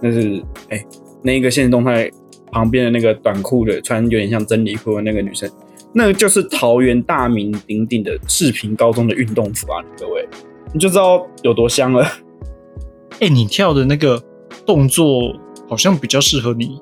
[0.00, 0.82] 那是哎
[1.22, 2.10] 那一个现实动态
[2.50, 5.46] 旁边的那个短裤的穿有点像真理裤的那个女生，
[5.92, 10.26] 那个就是桃园大名鼎鼎的赤平高中的运动服啊，各位
[10.72, 12.06] 你就知道有多香了。
[13.20, 14.22] 哎，你跳的那个
[14.64, 15.34] 动作
[15.68, 16.80] 好像比较适合你，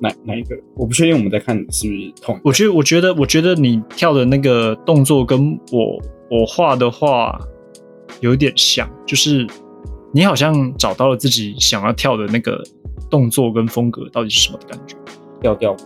[0.00, 0.56] 哪哪一个？
[0.76, 2.40] 我不确定我们在看是不是同。
[2.44, 7.38] 我觉得我觉得我觉得你跳的那个动作跟我我画的画。
[8.20, 9.46] 有点像，就是
[10.12, 12.60] 你好像找到了自己想要跳的那个
[13.08, 14.96] 动作跟风格到底是什么的感觉，
[15.40, 15.76] 调调，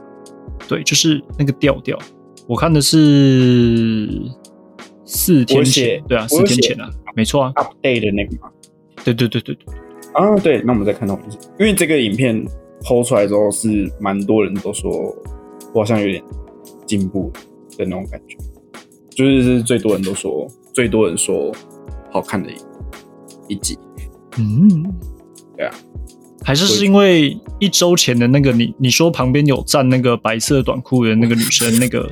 [0.66, 1.98] 对，就是那个调调。
[2.46, 4.18] 我看的是
[5.12, 8.50] 四天前，对啊，四天前啊，没错啊，update 的那个嘛。
[9.04, 9.74] 对对对对对。
[10.14, 11.18] 啊，对，那我们再看到，
[11.58, 12.42] 因为这个影片
[12.82, 14.90] 抛出来之后，是蛮多人都说
[15.74, 16.22] 我好像有点
[16.86, 17.30] 进步
[17.76, 18.36] 的那种感觉，
[19.10, 21.52] 就是是最多人都说，最多人说
[22.10, 22.48] 好看的
[23.48, 23.78] 一集。
[24.38, 24.94] 嗯，
[25.56, 25.74] 对啊，
[26.42, 32.10] 还是是因为一周前的那个你你说旁边有站那个白色短裤的那个女生那个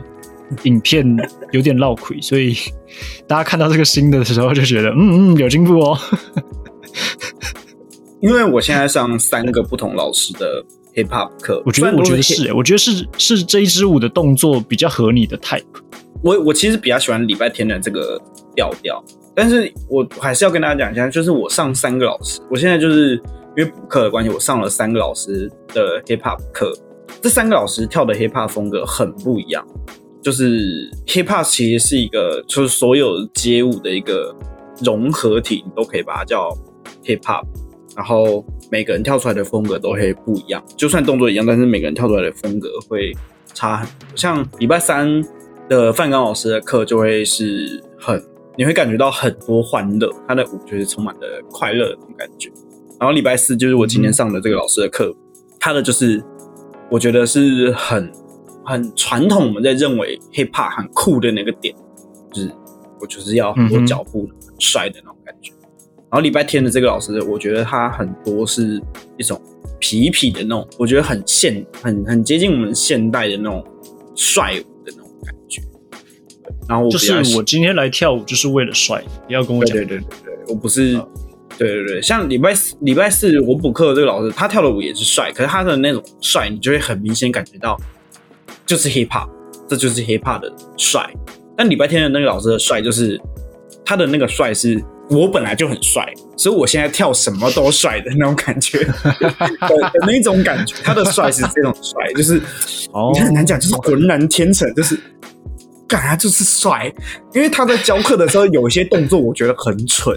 [0.64, 1.04] 影片
[1.52, 2.56] 有点绕亏，所以
[3.26, 5.98] 大家看到这个新的时候就觉得嗯嗯有进步哦。
[8.20, 10.62] 因为我现在上三个不同老师的
[10.94, 15.64] hip hop 课，我觉得我觉得是，我觉得是是这一支舞的动作比较合你的 type。
[16.22, 18.20] 我我其实比较喜欢礼拜天的这个
[18.54, 19.02] 调调，
[19.34, 23.14] 但是我还是要跟大家讲一下，就是我上三个老师，我现在就是
[23.56, 26.70] 因为补课的关系，我上了三个老师的 hip hop 课，
[27.22, 29.66] 这三个老师跳的 hip hop 风格很不一样，
[30.22, 34.35] 就是 hip hop 其实是一个就是所有街舞的一个
[34.83, 36.48] 融合体，你都可以把它叫
[37.04, 37.44] hip hop。
[37.96, 43.12] 然后每个人跳出来的风格都会不一样，就算动作一样，但是每个人跳出来的风格会
[43.52, 44.16] 差很多。
[44.16, 45.22] 像礼拜三
[45.68, 48.22] 的范刚老师的课就会是很，
[48.56, 52.48] 你会感觉到很多欢乐，他的舞就是充满了快乐的那种感觉。
[52.98, 55.12] 然后礼拜四就是我今天上的这个老师的课，
[55.59, 56.22] 他的就是
[56.90, 58.11] 我觉得是很
[58.70, 61.74] 很传统，我们在认为 hip hop 很酷的那个点，
[62.33, 62.50] 就是
[63.00, 64.28] 我就是要很多脚步
[64.59, 65.52] 帅的那种感觉。
[66.11, 68.80] 然后礼拜天的这个老师，我觉得他很多是
[69.16, 69.40] 一种
[69.80, 73.64] 痞痞的那种，我觉得很现、很很接近我们现代的那种
[74.14, 75.61] 帅舞的那种感觉。
[76.68, 79.76] 然后就是我今天来跳舞就是为了帅，不要跟我讲。
[79.76, 81.00] 对对对对，我不是。
[81.59, 87.78] 对对对，像礼拜四礼拜四我补课的这个老师，他跳的舞也是帅，可是他的那种帅，你就会很明显感觉到
[88.70, 89.28] 就是 hip hop，
[89.68, 91.09] 这就是 hip hop 的帅。
[91.56, 93.20] 但礼拜天的那个老师的帅，就是
[93.85, 94.80] 他的那个帅是。
[95.12, 98.78] 我本来就很帅，所以我现在跳什么都帅的那种感觉，
[99.18, 100.76] 的那种感觉。
[100.85, 102.40] 他的帅是这种帅， 就是
[103.12, 104.96] 你很难讲，就是浑然天成，就是
[105.88, 106.94] 感觉就是帅。
[107.35, 110.16] 因为他在教课的时候有一些动作，我觉得很蠢，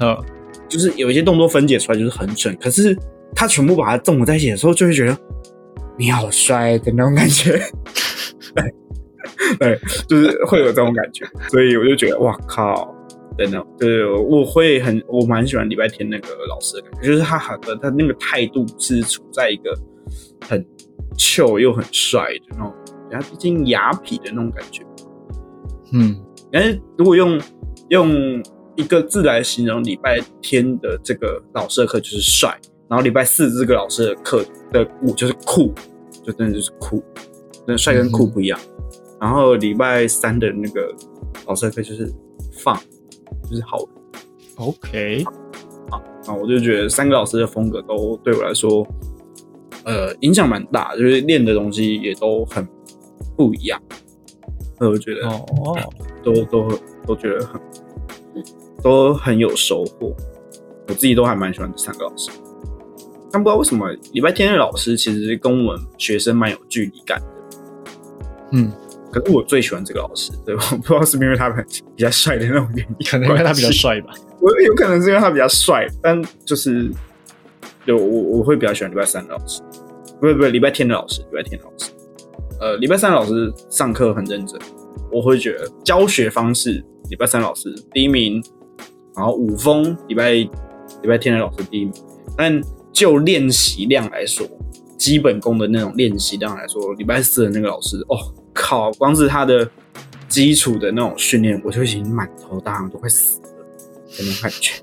[0.00, 0.24] 呃，
[0.68, 2.98] 就是有一些动作分解出来就是很蠢，可是
[3.32, 5.16] 他全部把它综合在一起的时候，就会觉得
[5.98, 7.60] 你好帅的那种感觉。
[8.54, 8.74] 对，
[9.58, 12.94] 对，就是会有这种感觉，所以我就觉得哇靠。
[13.36, 19.72] 真的，对，我会很，我蛮喜欢礼拜天那个老师的感觉，就是他好的，他那个态度是处在一个
[20.44, 20.66] 很
[21.16, 22.74] 秀又很帅的那种，
[23.08, 24.82] 然后毕竟雅痞的那种感觉。
[25.92, 27.40] 嗯，但是如果用
[27.90, 28.42] 用
[28.74, 32.50] 一个字来形容礼拜天的这个老师的课，就是帅；
[32.88, 35.72] 然后礼拜四这个老师的课的舞就是酷，
[36.24, 37.02] 就真的就是酷，
[37.66, 38.58] 那帅跟酷不一样。
[39.20, 40.94] 然后礼拜三的那个
[41.46, 42.12] 老师的课就是
[42.52, 42.78] 放。
[43.48, 43.78] 就是好
[44.56, 45.24] ，OK，
[45.90, 48.86] 啊啊，我就觉得三个老师的风格都对我来说，
[49.84, 52.66] 呃，影响蛮大，就是练的东西也都很
[53.36, 53.80] 不一样。
[54.80, 55.44] 我觉得哦，
[56.22, 56.68] 都都
[57.06, 57.60] 都觉得很
[58.82, 60.14] 都很有收获。
[60.88, 62.30] 我自己都还蛮喜欢这三个老师，
[63.32, 67.26] 但不知道为什么礼拜天的老师其实跟我们学生蛮有距离感的。
[68.52, 68.72] 嗯。
[69.10, 70.60] 可是我最喜欢这个老师，对我？
[70.60, 74.12] 不知道是因为他比较帅的那种原因，可能因为他比较帅吧。
[74.38, 76.92] 我有可能是因为他比较帅，但就是
[77.86, 79.62] 就我我会比较喜欢礼拜三的老师，
[80.20, 81.90] 不是不是礼拜天的老师，礼拜天的老师。
[82.60, 84.60] 呃，礼拜三老师上课很认真，
[85.10, 88.44] 我会觉得教学方式礼拜三老师第一名，
[89.16, 90.50] 然后五峰礼拜礼
[91.08, 91.94] 拜天的老师第一名，
[92.36, 92.60] 但
[92.92, 94.46] 就练习量来说，
[94.96, 98.16] 基本功的那种练习量来说，礼拜四的那个老师哦。
[98.60, 98.90] 靠！
[98.94, 99.70] 光是他的
[100.28, 103.48] 基础的那种训练，我就已经满头大汗，都快死了
[104.08, 104.82] 真的感觉。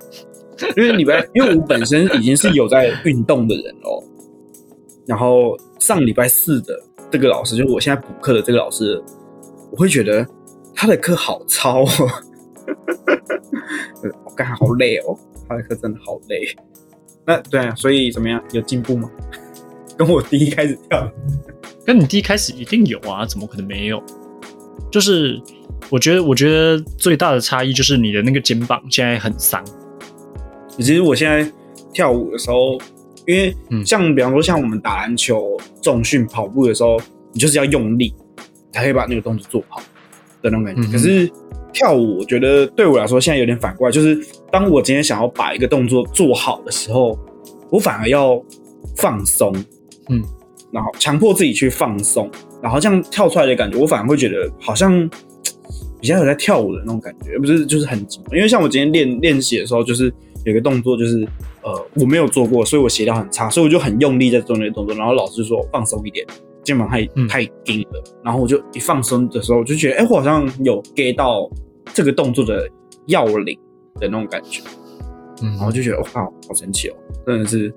[0.77, 4.01] 因为礼拜，因为我本身已经是有在运动的人哦，
[5.05, 9.03] 然后上礼拜四的这个老师，就是我现在补课的这个老师，
[9.71, 10.25] 我会觉得
[10.73, 11.89] 他的课好糙哦，
[14.23, 15.19] 我干好累哦，
[15.49, 16.55] 他的课真的好累。
[17.25, 18.41] 那对啊，所以怎么样？
[18.51, 19.09] 有进步吗？
[19.97, 21.11] 跟我第一开始跳。
[21.85, 24.01] 跟你第一开始一定有啊，怎么可能没有？
[24.91, 25.41] 就是
[25.89, 29.63] 我觉得，我觉得最大的差异就是你的那个肩膀现在很伤。
[30.69, 31.49] 其实我现在
[31.93, 32.77] 跳舞的时候，
[33.25, 33.55] 因为
[33.85, 36.99] 像比方说像我们打篮球、重训、跑步的时候，
[37.31, 38.13] 你就是要用力
[38.73, 39.79] 才可以把那个动作做好
[40.41, 40.91] 的那种感觉。
[40.91, 41.31] 可是
[41.75, 44.17] 跳舞，我觉得对我来说现在有点反过来，就是
[44.51, 47.19] 当我今天想要把一个动作做好的时候，
[47.69, 48.41] 我反而要
[48.95, 49.53] 放松。
[50.09, 50.23] 嗯。
[50.71, 52.29] 然后强迫自己去放松，
[52.61, 55.09] 然后这样跳出来的感觉，我反而会觉得好像
[56.01, 58.21] 比较有在跳舞的那种感觉，不是就是很紧。
[58.33, 60.13] 因为像我今天练练习的时候，就是
[60.43, 61.25] 有个动作就是
[61.61, 66.27] 呃我没有做过，所以我协调很差，所以我就很用力在做那个动作，然后老师说放松一点，
[66.61, 71.49] 肩膀太太硬了，然后我就一放松的时候，我就觉得哎，我好像有 get 到
[71.93, 72.69] 这个动作的
[73.07, 73.57] 要领
[73.99, 74.61] 的那种感觉，
[75.41, 76.05] 嗯，然后就觉得哇，
[76.47, 77.73] 好神奇哦，真的是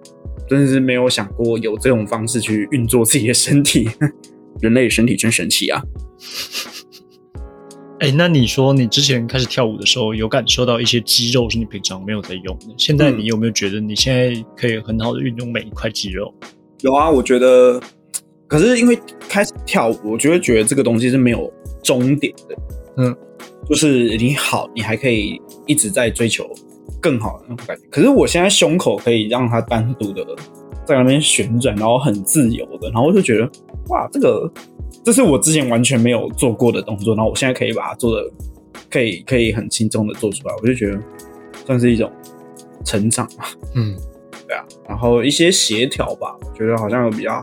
[0.48, 3.88] 真的是没有想过有这种方式去运作自己的身体，
[4.61, 5.82] 人类身体真神奇啊。
[8.00, 12.66] 哎，那你说你之前开始跳舞的时候，有感受到一些肌肉是你平常没有在用的？
[12.76, 16.32] 现在你有没有觉得你现在可以很好的运用每一块肌肉？
[16.82, 17.80] 有啊，我觉得。
[18.46, 18.98] 可是因为
[19.28, 21.52] 开始跳舞，我就会觉得这个东西是没有
[21.82, 22.56] 终点的。
[22.96, 23.16] 嗯，
[23.68, 26.48] 就是你好，你还可以一直在追求
[27.00, 27.82] 更好的那种感觉。
[27.90, 30.24] 可是我现在胸口可以让它单独的
[30.84, 33.48] 在那边旋转，然后很自由的，然后我就觉得
[33.88, 34.50] 哇，这个。
[35.04, 38.30] 这是我之前完全没有做过的动作，然后我现在可以把它做的，
[38.90, 40.98] 可以可以很轻松的做出来，我就觉得
[41.64, 42.10] 算是一种
[42.84, 43.44] 成长嘛。
[43.74, 43.96] 嗯，
[44.46, 44.64] 对啊。
[44.86, 47.42] 然后一些协调吧，我觉得好像有比较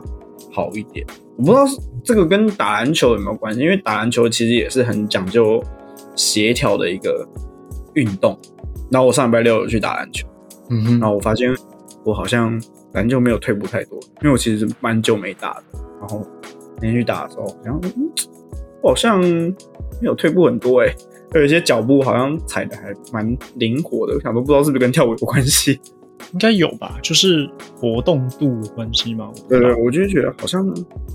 [0.52, 1.06] 好一点。
[1.38, 1.66] 我不知道
[2.04, 5.64] 这个跟打篮球有没有关系，因为打篮球其实也是很讲究
[6.16, 7.28] 协调的一个
[7.94, 8.38] 运动。
[8.90, 10.28] 然后我上礼拜六有去打篮球，
[10.70, 11.54] 嗯哼，然后我发现
[12.04, 12.62] 我好像
[12.94, 16.26] 篮球没有退步太多，因为我其实蛮久没打的，然后。
[16.82, 17.80] 连续打的时候，然后
[18.84, 19.54] 我好像没
[20.02, 20.94] 有退步很多哎，
[21.34, 25.80] 有一些脚步好像踩的还蛮灵活的，我想都不知道是不是跟跳舞有关系。
[26.34, 29.32] 应该有吧，就是活动度的关系嘛。
[29.48, 30.66] 对对，我就觉得好像，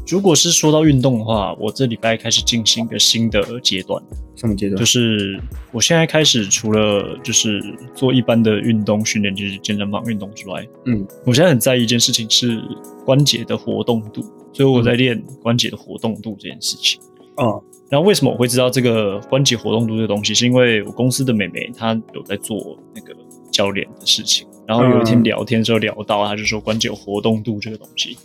[0.07, 4.03] 如果是说到运动的话，我这礼拜开始进行一个新的阶段。
[4.37, 4.79] 什么阶段？
[4.79, 5.39] 就是
[5.73, 7.63] 我现在开始除了就是
[7.95, 12.63] 做一般的运动训练，就是健身房运动之外，嗯，我现在很在意一件事情是
[13.05, 14.23] 关节的活动度，
[14.53, 16.99] 所以我在练关节的活动度这件事情。
[17.37, 20.35] 哦，然后为什么我会知道这个关节活动度这个东西？
[20.35, 23.15] 是因为我公司的美眉她有在做那个
[23.61, 24.47] 教练的事情。
[24.67, 28.17] 然后有一天聊天的时候聊到，他就说关节活动度这个东西，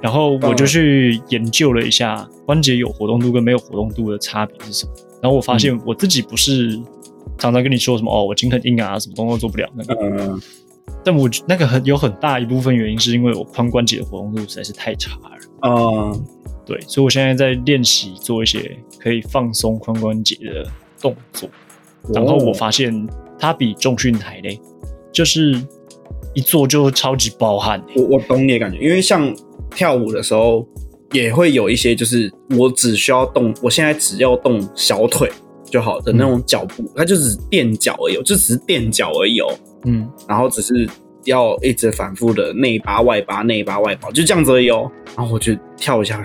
[0.00, 4.92] 然后我就去研究了一下关节有活动度跟没有活动度的差别是什么。
[5.20, 6.80] 然后我发现我自己不是
[7.36, 10.38] 常常跟你说什么哦，我筋很硬啊，什么动作做不了那个。
[11.04, 15.30] 但我那个很有很大一部分原因是因为我髋关节的活动度实在是太差了。
[15.62, 16.24] 嗯，
[16.64, 21.48] 对，所以我现在在练习做一些可以放松髋关节的动作。
[22.14, 23.06] 然后我发现
[23.38, 24.60] 它比重训还累。
[25.10, 25.60] 就是
[26.34, 29.34] 一做就超级爆汗，我我懂你的感觉，因为像
[29.70, 30.64] 跳舞的时候
[31.12, 35.28] 也会有一些，就是我只需要动，我现在只要动小腿
[35.64, 39.48] 就好的那种脚步，它就只是垫脚而已，就只是垫脚而已哦。
[39.86, 40.88] 嗯，然后只是
[41.24, 44.88] 要一直反复的内八外八内八外八，就这样子而已哦。
[45.16, 46.22] 然后我就跳一下，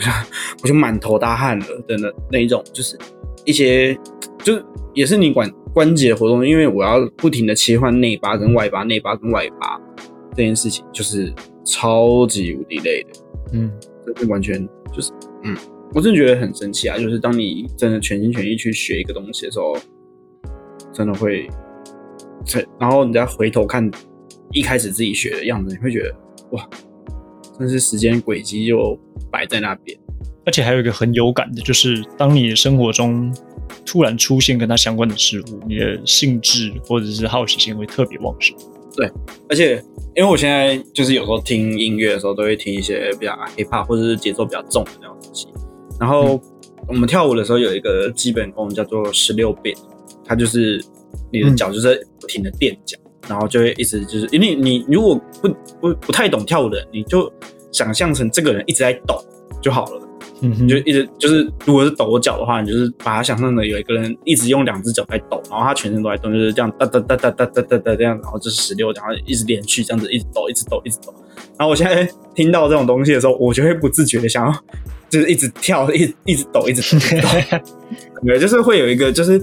[0.61, 2.99] 我就满头大汗了的那那一种，就是
[3.45, 3.97] 一些
[4.43, 5.51] 就是也是你管。
[5.73, 9.79] 关节活动，因为我要不停的切换内八跟外八，内八跟外八
[10.35, 11.33] 这件事情就是
[11.65, 13.09] 超级无敌累的，
[13.53, 13.71] 嗯，
[14.05, 15.11] 这是完全就是，
[15.43, 15.57] 嗯，
[15.93, 16.97] 我真的觉得很神奇啊！
[16.97, 19.75] 就是当你真的全心全意去学一个东西的时候，
[20.91, 21.47] 真的会，
[22.79, 23.89] 然后你再回头看
[24.51, 26.15] 一开始自己学的样子，你会觉得
[26.51, 26.69] 哇，
[27.57, 28.99] 真是时间轨迹就
[29.31, 29.97] 摆在那边，
[30.45, 33.33] 而且还有一个很有感的，就是当你生活中。
[33.85, 38.55] 突然出现跟它相关的事物，你的兴致或者是好奇心会特别旺盛。
[38.95, 39.09] 对，
[39.49, 39.83] 而且
[40.15, 45.47] 因为我现在就是有时候听音乐的时候，都会听一些比较 hip hop 或者是节奏比较重的那种东西。
[45.99, 46.39] 然后
[46.87, 49.75] 我们跳舞的时候有一个基本功叫做十六变，
[50.23, 50.81] 它就是
[51.31, 55.49] 你的脚就是不停的垫脚，然后就会一直就是，因为你如果不
[55.81, 57.31] 不不太懂跳舞的，你就
[57.71, 59.21] 想象成这个人一直在抖
[59.61, 60.01] 就好了。
[60.43, 71.13] 你就一直就是，如果是抖脚的话，你就是把它想象的有一个人一直用两只脚在抖，然后他全身都在动，就是这样哒哒哒哒哒哒哒哒这样，然后就是十六，然后一直连续这样子一直抖，一直抖，一直抖。
[71.57, 74.53] 然后我现在听到这种东西的时候，我就会不自觉的想要，
[75.09, 77.27] 就是一直跳，一一直抖，一直抖。
[78.25, 79.41] 对， 就是会有一个就是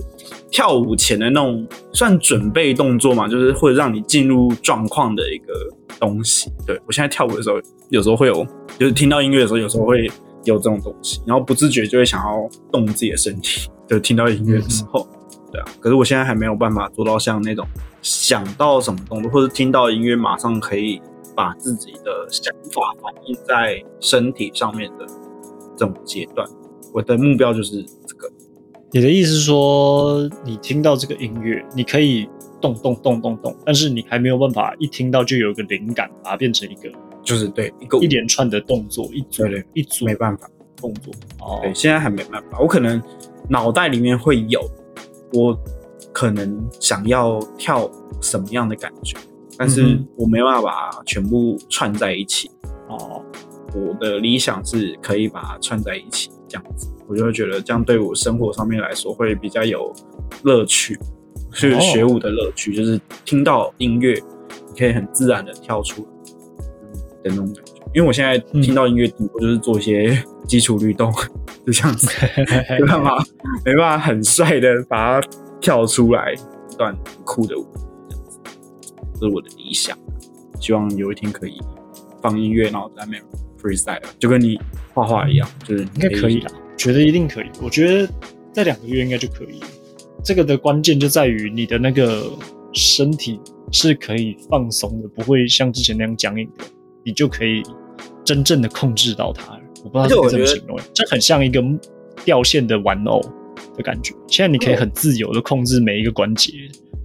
[0.51, 5.55] 跳舞前的那种算准备动作嘛，就是会让你进入状况的一个
[5.98, 6.51] 东西。
[6.66, 7.57] 对我现在跳舞的时候，
[7.88, 8.46] 有时候会有，
[8.78, 10.11] 就是听到音乐的时候，有时候会。
[10.45, 15.07] 有这种东西，然后不自觉就会想要动自己的身体，就听到音乐的时候，
[15.53, 15.66] 对啊。
[15.80, 17.66] 可是我现在还没有办法做到像那种
[18.03, 21.01] 想到什么动作，或者听到音乐马上可以
[21.36, 25.07] 把自己的想法反映在身体上面的
[25.76, 26.49] 这种阶段。
[26.93, 28.28] 我的目标就是这个。
[28.93, 32.28] 你的意思是说，你听到这个音乐，你可以
[32.61, 36.91] 动动动动动，但是你还没有办法一听到就有一个灵感，把它变成一个。
[37.31, 41.61] 就是对一个一连串的动作，一组一组没办法动作哦。
[41.62, 42.59] 对，现在还没办法。
[42.59, 43.01] 我可能
[43.49, 44.61] 脑袋里面会有，
[45.33, 45.57] 我
[46.12, 47.89] 可能想要跳
[48.20, 49.16] 什么样的感觉，
[49.57, 52.51] 但是我没办法把它全部串在一起。
[52.89, 53.24] 哦，
[53.76, 59.95] 我的理想是可以把它串在一起，这样子，我就会觉得这样对我生活上面来说会比较有
[60.43, 60.99] 乐趣，
[61.53, 64.20] 是学舞的乐趣，就是听到音乐，
[64.72, 66.05] 你可以很自然的跳出
[67.23, 67.73] 的那种感觉。
[67.95, 71.12] 因为我现在听到音乐，顶多就是做一些基础律动，
[71.66, 72.09] 就这样子，
[72.79, 73.25] 没办法，
[73.64, 75.29] 没办法很帅的把它
[75.61, 77.66] 跳出来一段酷的舞，
[78.09, 78.39] 这样子，
[79.14, 79.97] 这是我的理想。
[80.61, 81.59] 希望有一天可以
[82.23, 83.23] 放音乐，然后在那边
[83.61, 84.61] freestyle，就跟你
[84.95, 87.51] 画画一样，就是应该可以啦，觉得一定可以。
[87.62, 88.12] 我觉得
[88.53, 89.61] 在两个月应该就可以。
[90.23, 92.31] 这个的关键就在于你的那个
[92.75, 93.41] 身体
[93.73, 96.64] 是可以放松的，不会像之前那样僵硬的。
[97.05, 97.62] 你就可以
[98.24, 99.59] 真正的控制到它。
[99.82, 101.62] 我不知道怎么形容，这很像一个
[102.22, 103.18] 掉线的玩偶
[103.76, 104.14] 的感觉。
[104.28, 106.53] 现在你可以很自由的控制每一个关节。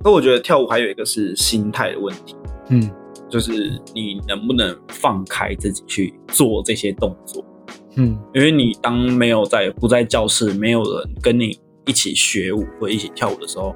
[0.04, 2.36] 那我觉得跳舞还有一个是心态的问题，
[2.70, 2.92] 嗯，
[3.30, 7.44] 就是你能不能放开自己去做这些动作，
[7.96, 13.74] 嗯，因为你当没有在不在教室，没有人跟你一起学舞或一起跳舞的时候，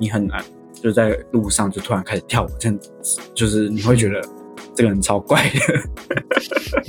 [0.00, 0.42] 你很难
[0.72, 2.78] 就在路上就突然开始跳舞，这样
[3.34, 4.20] 就是你会觉得。
[4.78, 5.58] 这个人超怪的，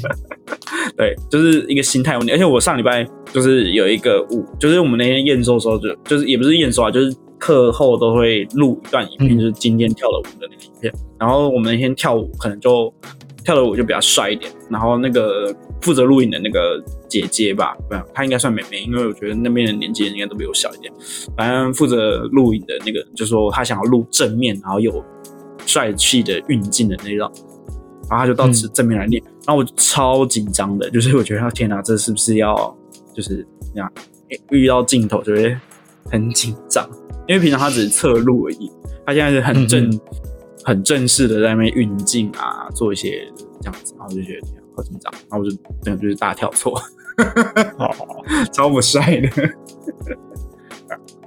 [0.95, 2.31] 对，就是一个心态问题。
[2.31, 10.93] 而且我上礼拜就是有一个舞，就是我们那天验收的时候，就就是也不是验收啊，就是课后都会录一段影片，就是今天跳的舞的那个影片。
[11.19, 12.93] 然后我们那天跳舞可能就
[13.43, 14.51] 跳的舞就比较帅一点。
[14.69, 20.93] 然后那个负责录影的那个姐姐吧，不，她应该算妹妹，因为我觉得那边的年纪应该都比我小一点。
[21.35, 25.03] 反正负责录影的那个就说她想要录正面，然后有
[25.65, 27.31] 帅气的运镜的那种。
[28.09, 32.75] 然后他就到正正面来练，然后我超紧张的，就是我觉得天哪，这是不是要
[33.13, 33.91] 就是这样
[34.49, 35.55] 遇到镜头就会
[36.05, 36.89] 很紧张？
[37.27, 38.71] 因为平常他只是侧录而已，
[39.05, 39.99] 他现在是很正
[40.63, 43.31] 很正式的在那边运镜啊，做一些
[43.61, 45.51] 这样子，然后就觉得好紧张，然后我就
[45.83, 46.81] 真的就是大跳错，
[48.51, 49.29] 超不帅的，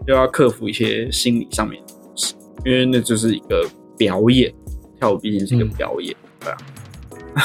[0.09, 3.65] 又要克服一些心理上面的东西，因为那就是一个
[3.97, 4.53] 表演，
[4.99, 6.17] 跳舞毕竟是一个表演。
[6.45, 6.53] 对
[7.35, 7.43] 啊，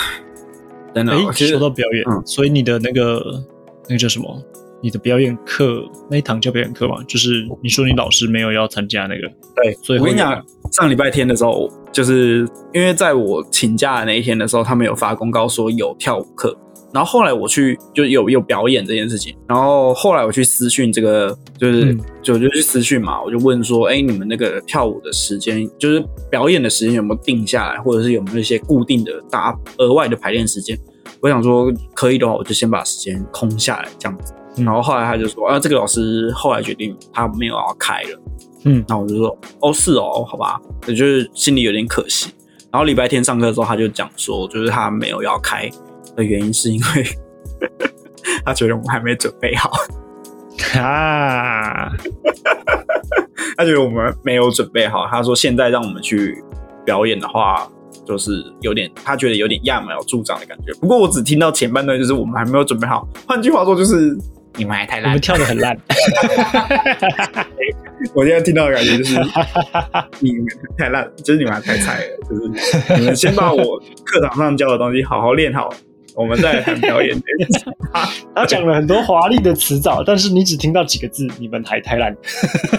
[0.94, 1.14] 真的。
[1.14, 3.44] 哎，说到表演，所以你的那个
[3.88, 4.44] 那个叫什么？
[4.80, 7.04] 你的表演课那一堂叫表演课嘛？
[7.08, 9.28] 就是你说你老师没有要参加那个？
[9.56, 10.40] 对，所以我跟你讲，
[10.72, 16.56] 上礼拜天的时候，就是因为在我请假的那一天的时候，他们有发公告说有跳舞课。
[16.94, 30.78] 然后后来我去就有有表演这件事情，然后后来我去私讯这个就是就就去私讯嘛，我就问说，哎，你们那个跳舞的时间，就是表演的时间有没有定下来，或者是有没有一些固定的搭额外的排练时间？
[31.22, 34.34] 我想说可以的话，我就先把时间空下来这样子。
[34.64, 38.22] 然后后来他就说，啊，这个老师后来决定他没有要开了。
[38.66, 42.32] 嗯，那我就说，哦，是哦，好吧，也就是心里有点可惜。
[42.72, 45.70] 然后礼拜天上课的时候，他就讲说，就是他没有要开。
[46.18, 47.06] 的原因是因为
[48.44, 49.72] 他觉得我们还没准备好
[50.80, 51.90] 啊，
[53.56, 55.08] 他觉得我们没有准备好。
[55.08, 56.44] 他说现在让我们去
[56.84, 57.70] 表演的话，
[58.06, 60.74] 就是有点他觉得有点揠苗助长的感觉。
[60.82, 63.08] 不过我只听到前半段，就是我们还没有准备好。
[63.28, 64.18] 换句话说，就是
[64.56, 65.78] 你们还太烂，我们跳的很烂。
[68.14, 69.16] 我现在听到的感觉就是
[70.20, 70.46] 你们
[70.78, 72.18] 太烂，就是你们还太菜了。
[72.30, 72.48] 就是
[73.00, 75.70] 你们先把我课堂上教的东西好好练好。
[76.18, 77.16] 我们在谈表演，
[78.36, 82.12] 他讲了很多华丽的词藻，但是你只听到几个字，你们还太烂。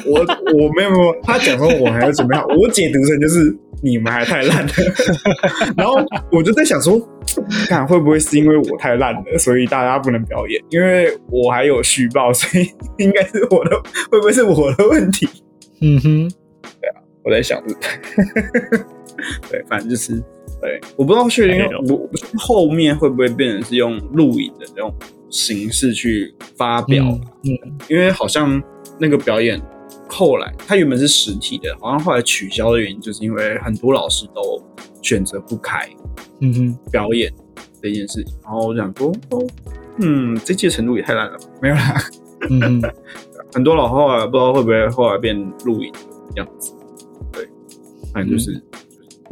[0.05, 4.73] 我我没有没有，他讲说我还要怎么样，我解读成就是你们还太烂了。
[5.79, 7.01] 然后我就在想说，
[7.69, 10.61] 看会不会是因为我太烂了，所以大家不能表演？
[10.71, 12.69] 因为我还有虚报，所以
[12.99, 13.81] 应该是我的，
[14.11, 15.29] 会不会是我的问题？
[15.81, 16.29] 嗯哼，
[16.81, 17.63] 对啊，我在想，
[19.49, 20.21] 对，反正就是。
[20.61, 24.93] 对，我不知道确定我后面会不会变成是用录影的这种
[25.31, 27.05] 形式去发表。
[27.45, 28.61] 嗯，因为好像
[28.99, 29.61] 那个表演
[30.09, 34.61] 后来它原本是实体的，好像后来取消的原因就是因为很多老师都
[35.01, 35.89] 选择不开，
[36.41, 37.33] 嗯哼，表演
[37.81, 38.35] 这件事情。
[38.43, 39.47] 然后我想说，哦，
[40.01, 42.03] 嗯，这届程度也太烂了，没有啦。
[42.51, 42.83] 嗯，
[43.55, 45.99] 很多老后来不知道会不会后来变录影的
[46.37, 46.75] 样子。
[47.31, 47.49] 对，
[48.13, 48.61] 反正就是。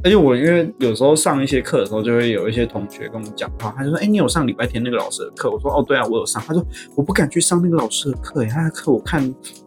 [0.05, 9.23] 而且我因为有时候上一些课的时候，就会有一些同学跟我讲话，他就说：“哎，你有上礼拜天那个老师的课？”我说：“哦，对啊，我有上。”他说：“我不敢去上那个老师的课，哎，他的课我看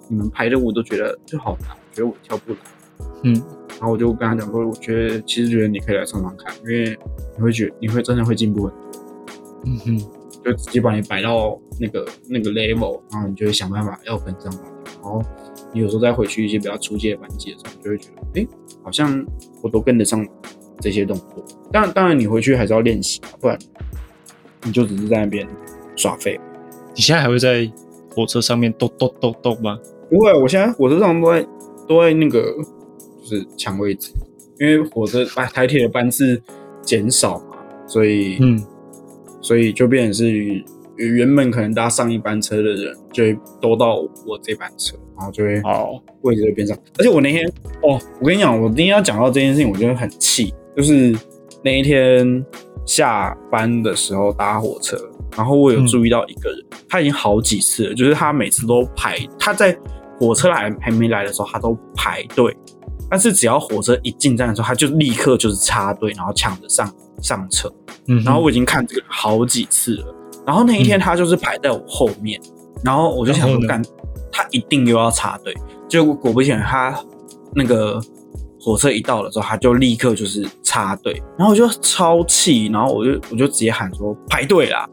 [0.08, 2.60] 你们排的舞都觉得就好难，我觉得我跳不来。”
[3.24, 3.34] 嗯，
[3.72, 6.98] 然后我就跟他讲说：“我觉得其实觉得你可以来上上看，因为
[7.36, 9.02] 你会觉你会真的会进步很多。”
[9.66, 9.98] 嗯哼，
[10.46, 14.64] 就直接把你摆到那个那个 level，然后你就会想办法要跟上吧。
[15.02, 15.22] 然后
[15.74, 18.48] 你有时候再回去一些比较初阶的班级的时候，就会觉得，哎，
[18.90, 19.24] 好像
[19.62, 20.28] 我都跟得上
[20.80, 21.46] 这些动作。
[21.72, 23.56] 当然，当然你回去还是要练习，不然
[24.64, 25.48] 你就只是在那边
[25.96, 26.40] 耍废。
[26.96, 27.72] 你现在还会在
[28.10, 29.78] 火车上面咚咚咚咚吗？
[30.10, 31.48] 不会，我现在火车上都在
[31.88, 32.42] 都在那个
[33.22, 34.12] 就是抢位置，
[34.60, 36.42] 因为火车啊台铁的班次
[36.82, 38.60] 减少嘛，所以嗯，
[39.40, 40.64] 所以就变成是
[40.96, 46.76] 原本可能搭上一班车的人就会都到我这班车，然后就会哦位置就变上。
[46.98, 47.46] 而且我那天
[47.84, 51.16] 哦，我跟你讲，我今天要讲到这件事情，我觉得很气，就是
[51.64, 52.44] 那一天
[52.86, 54.98] 下班的时候搭火车，
[55.38, 59.78] 然后我有注意到一个人，他已经好几次了，就是他每次都排他在。
[60.22, 62.54] 火车还还没来的时候，他都排队，
[63.10, 67.74] 但是只要火车一进站的时候，他就立刻就是插队，然后抢着上上车。
[68.08, 70.14] 嗯，然后我已经看这个好几次了。
[70.46, 72.38] 然后那一天他就是排在我后面，
[72.84, 73.82] 然后我就想说，干，
[74.32, 75.54] 他一定又要插队。
[75.88, 76.98] 结果果不其然，他
[77.54, 78.02] 那个
[78.60, 84.88] 火车一到了之后，他就立刻就是插队，然后我就超气，然后我就我就直接喊说排队啦，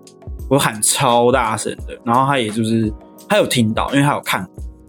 [0.48, 2.92] 我喊超大声的，然后他也就是
[3.28, 4.48] 他有听到，因为他有看。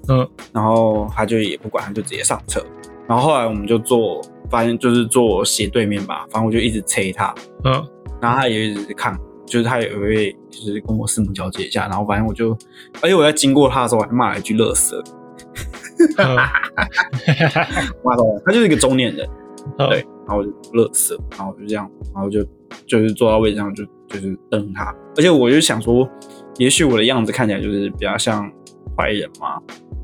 [0.10, 2.64] 嗯，然后他就也不管，他就直接上车。
[3.06, 6.26] 然后后来我们就坐，发现就是坐斜对面吧。
[6.32, 7.36] 反正我就一直催他，
[7.66, 7.74] 嗯，
[8.22, 11.88] 然后他也一直看，就是他也会就是跟我四目交接一下。
[11.88, 12.52] 然后反正我就，
[13.02, 15.04] 而且我在经过他的时候，还骂了一句“乐色”，
[18.04, 19.28] 骂到他就是一个中年人，
[19.78, 22.46] 对，然后我就乐色，然后我就这样，然后就
[22.86, 24.94] 就是坐到位置上就就是瞪他。
[25.16, 26.08] 而且我就想说，
[26.58, 28.52] 也许我的样子看起来就是比较像
[28.96, 29.60] 坏人嘛。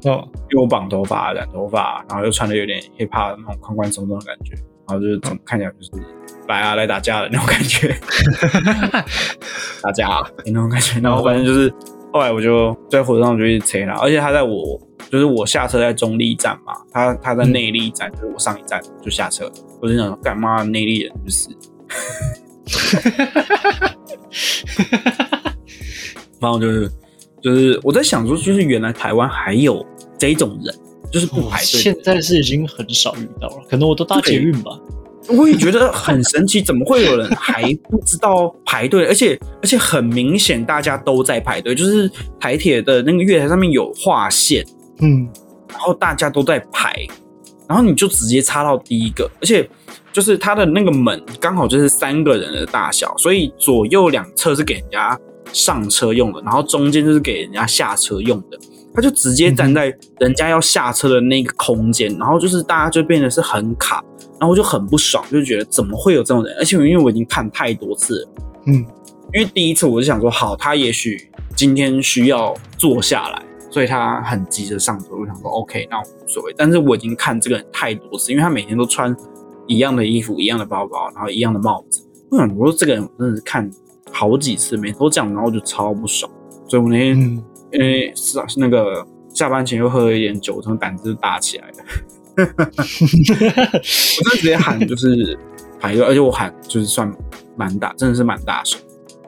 [0.05, 4.53] 哦，因为我绑头发、染头发，然后又穿的有点 hiphop 那种宽宽松松的感觉，
[4.87, 5.91] 然后就是总看起来就是
[6.47, 7.95] 来啊来打架的那种感觉，
[9.81, 10.07] 打架
[10.45, 10.99] 那种感觉。
[10.99, 11.73] 然后反正就是
[12.11, 14.79] 后来我就在火车上就一直催他，而且他在我
[15.09, 21.49] 就是我下车在中立站嘛，他他在内力站，就是我上一站就下车，我就想干嘛内力人就是，
[26.39, 26.89] 然后就是。
[27.41, 29.85] 就是我在想说，就是原来台湾还有
[30.17, 30.73] 这种人，
[31.13, 31.79] 就是不排队。
[31.79, 34.71] 现在是已经很少遇到了，可能我都搭捷运吧。
[35.29, 39.05] 我也觉得很神奇，怎么会有人还不知道排队？
[39.05, 44.65] 而且而且很明显，大家都在排队，就是台铁的那个月台上面有划线，
[44.99, 45.29] 嗯，
[45.69, 46.93] 然后大家都在排，
[47.69, 49.69] 然后你就直接插到第一个，而且
[50.11, 55.15] 就是它的那个门刚好就是三个人的大小，所以左右两侧是给人家。
[55.51, 58.57] 上车用的，然后中间就是给人家下车用的，
[58.95, 64.03] 他就直接站在人家要下车的那个空间，然后就是大家就变得是很卡，
[64.39, 66.55] 然后我就很不爽，就觉得怎么会有这种人？
[66.59, 68.29] 而且因为我已经看太多次了，
[68.67, 68.73] 嗯，
[69.33, 76.53] 因为第一次我就想说，好，他也许今天需要坐下来，所以他很急着上车，我想说 OK，那无所谓。
[76.57, 79.15] 但是我已经看这个人太多次，因为他每天都穿
[79.67, 83.69] 一样的衣服、一样的包包，然后一样的帽子，我想说这个人真的是看。
[84.15, 86.31] 好几次，每次都这样，然后就超不爽。
[86.67, 87.43] 所以我那天
[87.73, 91.75] 因为是那个下班前又喝了一点酒，从胆子就大起来了。
[92.37, 92.45] 我
[94.29, 95.37] 就直接喊，就是
[95.79, 97.11] 排队，而且我喊就是算
[97.55, 98.79] 蛮大，真的是蛮大声。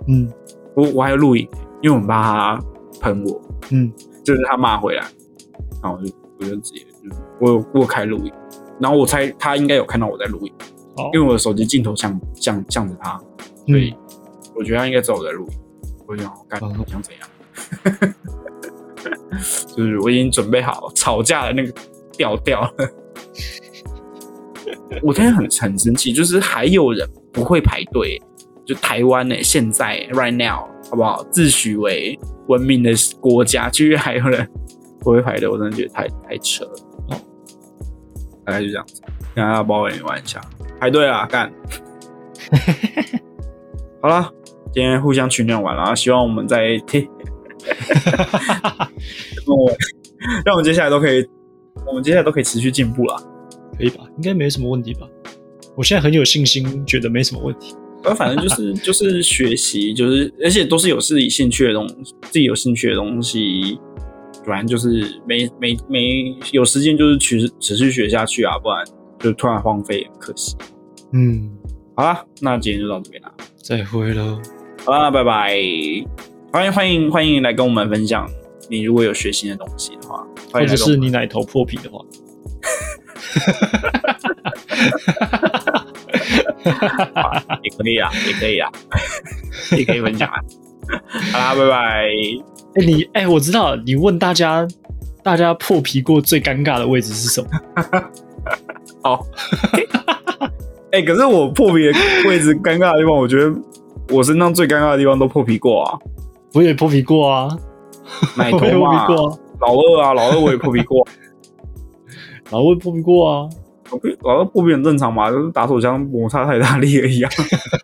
[0.07, 0.31] 嗯，
[0.75, 1.47] 我我还有录影，
[1.81, 2.59] 因为我们怕他
[3.01, 3.41] 喷我。
[3.71, 3.91] 嗯，
[4.23, 5.03] 就是他骂回来，
[5.81, 8.31] 然后我就我就直接就我有我开录影，
[8.79, 10.53] 然后我猜他应该有看到我在录影，
[11.13, 13.19] 因为我的手机镜头向向向着他，
[13.67, 13.93] 所以。
[14.57, 15.57] 我觉得他应该知道我在录音，
[16.07, 17.27] 我想干想怎样，
[19.75, 21.73] 就是我已经准备好吵架的那个
[22.13, 22.71] 调调了。
[25.03, 28.21] 我真的很很生气，就是还有人不会排队，
[28.65, 31.23] 就台湾呢，现在 right now 好不好？
[31.31, 34.47] 自诩为文明的国家，居然还有人
[34.99, 36.71] 不会排队，我真的觉得太太扯了。
[37.09, 37.17] 哦，
[38.45, 39.01] 大概就这样子，
[39.35, 40.41] 跟大家抱怨玩一下，
[40.79, 41.51] 排队啊，干！
[44.01, 44.31] 好了。
[44.73, 47.07] 今天互相取暖完了，希望我们在听，
[49.47, 49.71] 我
[50.43, 51.25] 让我们接下来都可以，
[51.87, 53.15] 我们接下来都可以持续进步了，
[53.77, 54.03] 可以吧？
[54.17, 55.07] 应该没什么问题吧？
[55.75, 57.75] 我现在很有信心，觉得没什么问题。
[58.15, 63.79] 反正就是 就是学习，就是而且都是有自己兴趣的东西，自己有兴趣的东西，
[64.43, 68.85] 不然就是没没没有时间，就是持持续学下去啊，不然
[69.19, 70.55] 就突然荒废，可惜。
[71.13, 71.49] 嗯，
[71.95, 74.39] 好啦，那今天就到这边啦，再会喽。
[74.85, 75.55] 好啦，拜拜！
[76.55, 78.25] 欢迎欢迎欢迎来跟我们分享，
[78.69, 81.99] 你如果有学新的东西的话，或者是你奶头破皮的话，
[87.61, 88.71] 也可以啊，也可以啊，
[89.77, 90.39] 也可以分享啊。
[91.33, 92.07] 好啦，拜拜！
[92.75, 94.65] 哎，你哎，我知道你问大家
[95.21, 97.49] 大家破皮过最尴尬的位置是什么？
[99.03, 99.27] 好，
[100.93, 101.91] 哎，可是我破皮的
[102.29, 103.53] 位置尴尬的地方，我觉得
[104.07, 105.99] 我身上最尴尬的地方都破皮过啊。
[106.55, 107.49] 我也破皮过啊，
[108.37, 109.05] 奶头 啊，
[109.59, 111.05] 老二啊，老二我也破皮过，
[112.51, 113.49] 老二破皮过啊，
[114.23, 117.29] 老二破皮很正常嘛，就是打手枪摩擦太大力而已啊，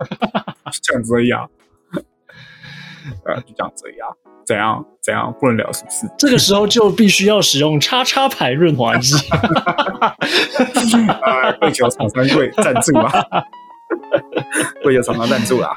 [0.81, 1.41] 这样子而已啊，
[3.25, 4.07] 啊，就这样子而已啊。
[4.43, 4.83] 怎样？
[5.01, 5.33] 怎样？
[5.39, 6.09] 不能聊是不是？
[6.17, 9.15] 这个时候就必须要使用叉叉牌润滑剂。
[11.59, 13.11] 跪求厂商跪赞助啊！
[14.81, 15.69] 跪求厂商赞助啊！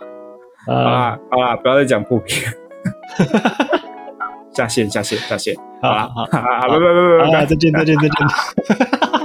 [0.66, 2.42] 好啦，好啦，不要再讲破皮。
[4.53, 5.55] 下线，下线，下线。
[5.82, 9.24] 好了，好，好，拜拜拜拜拜拜，再见，再见，再见。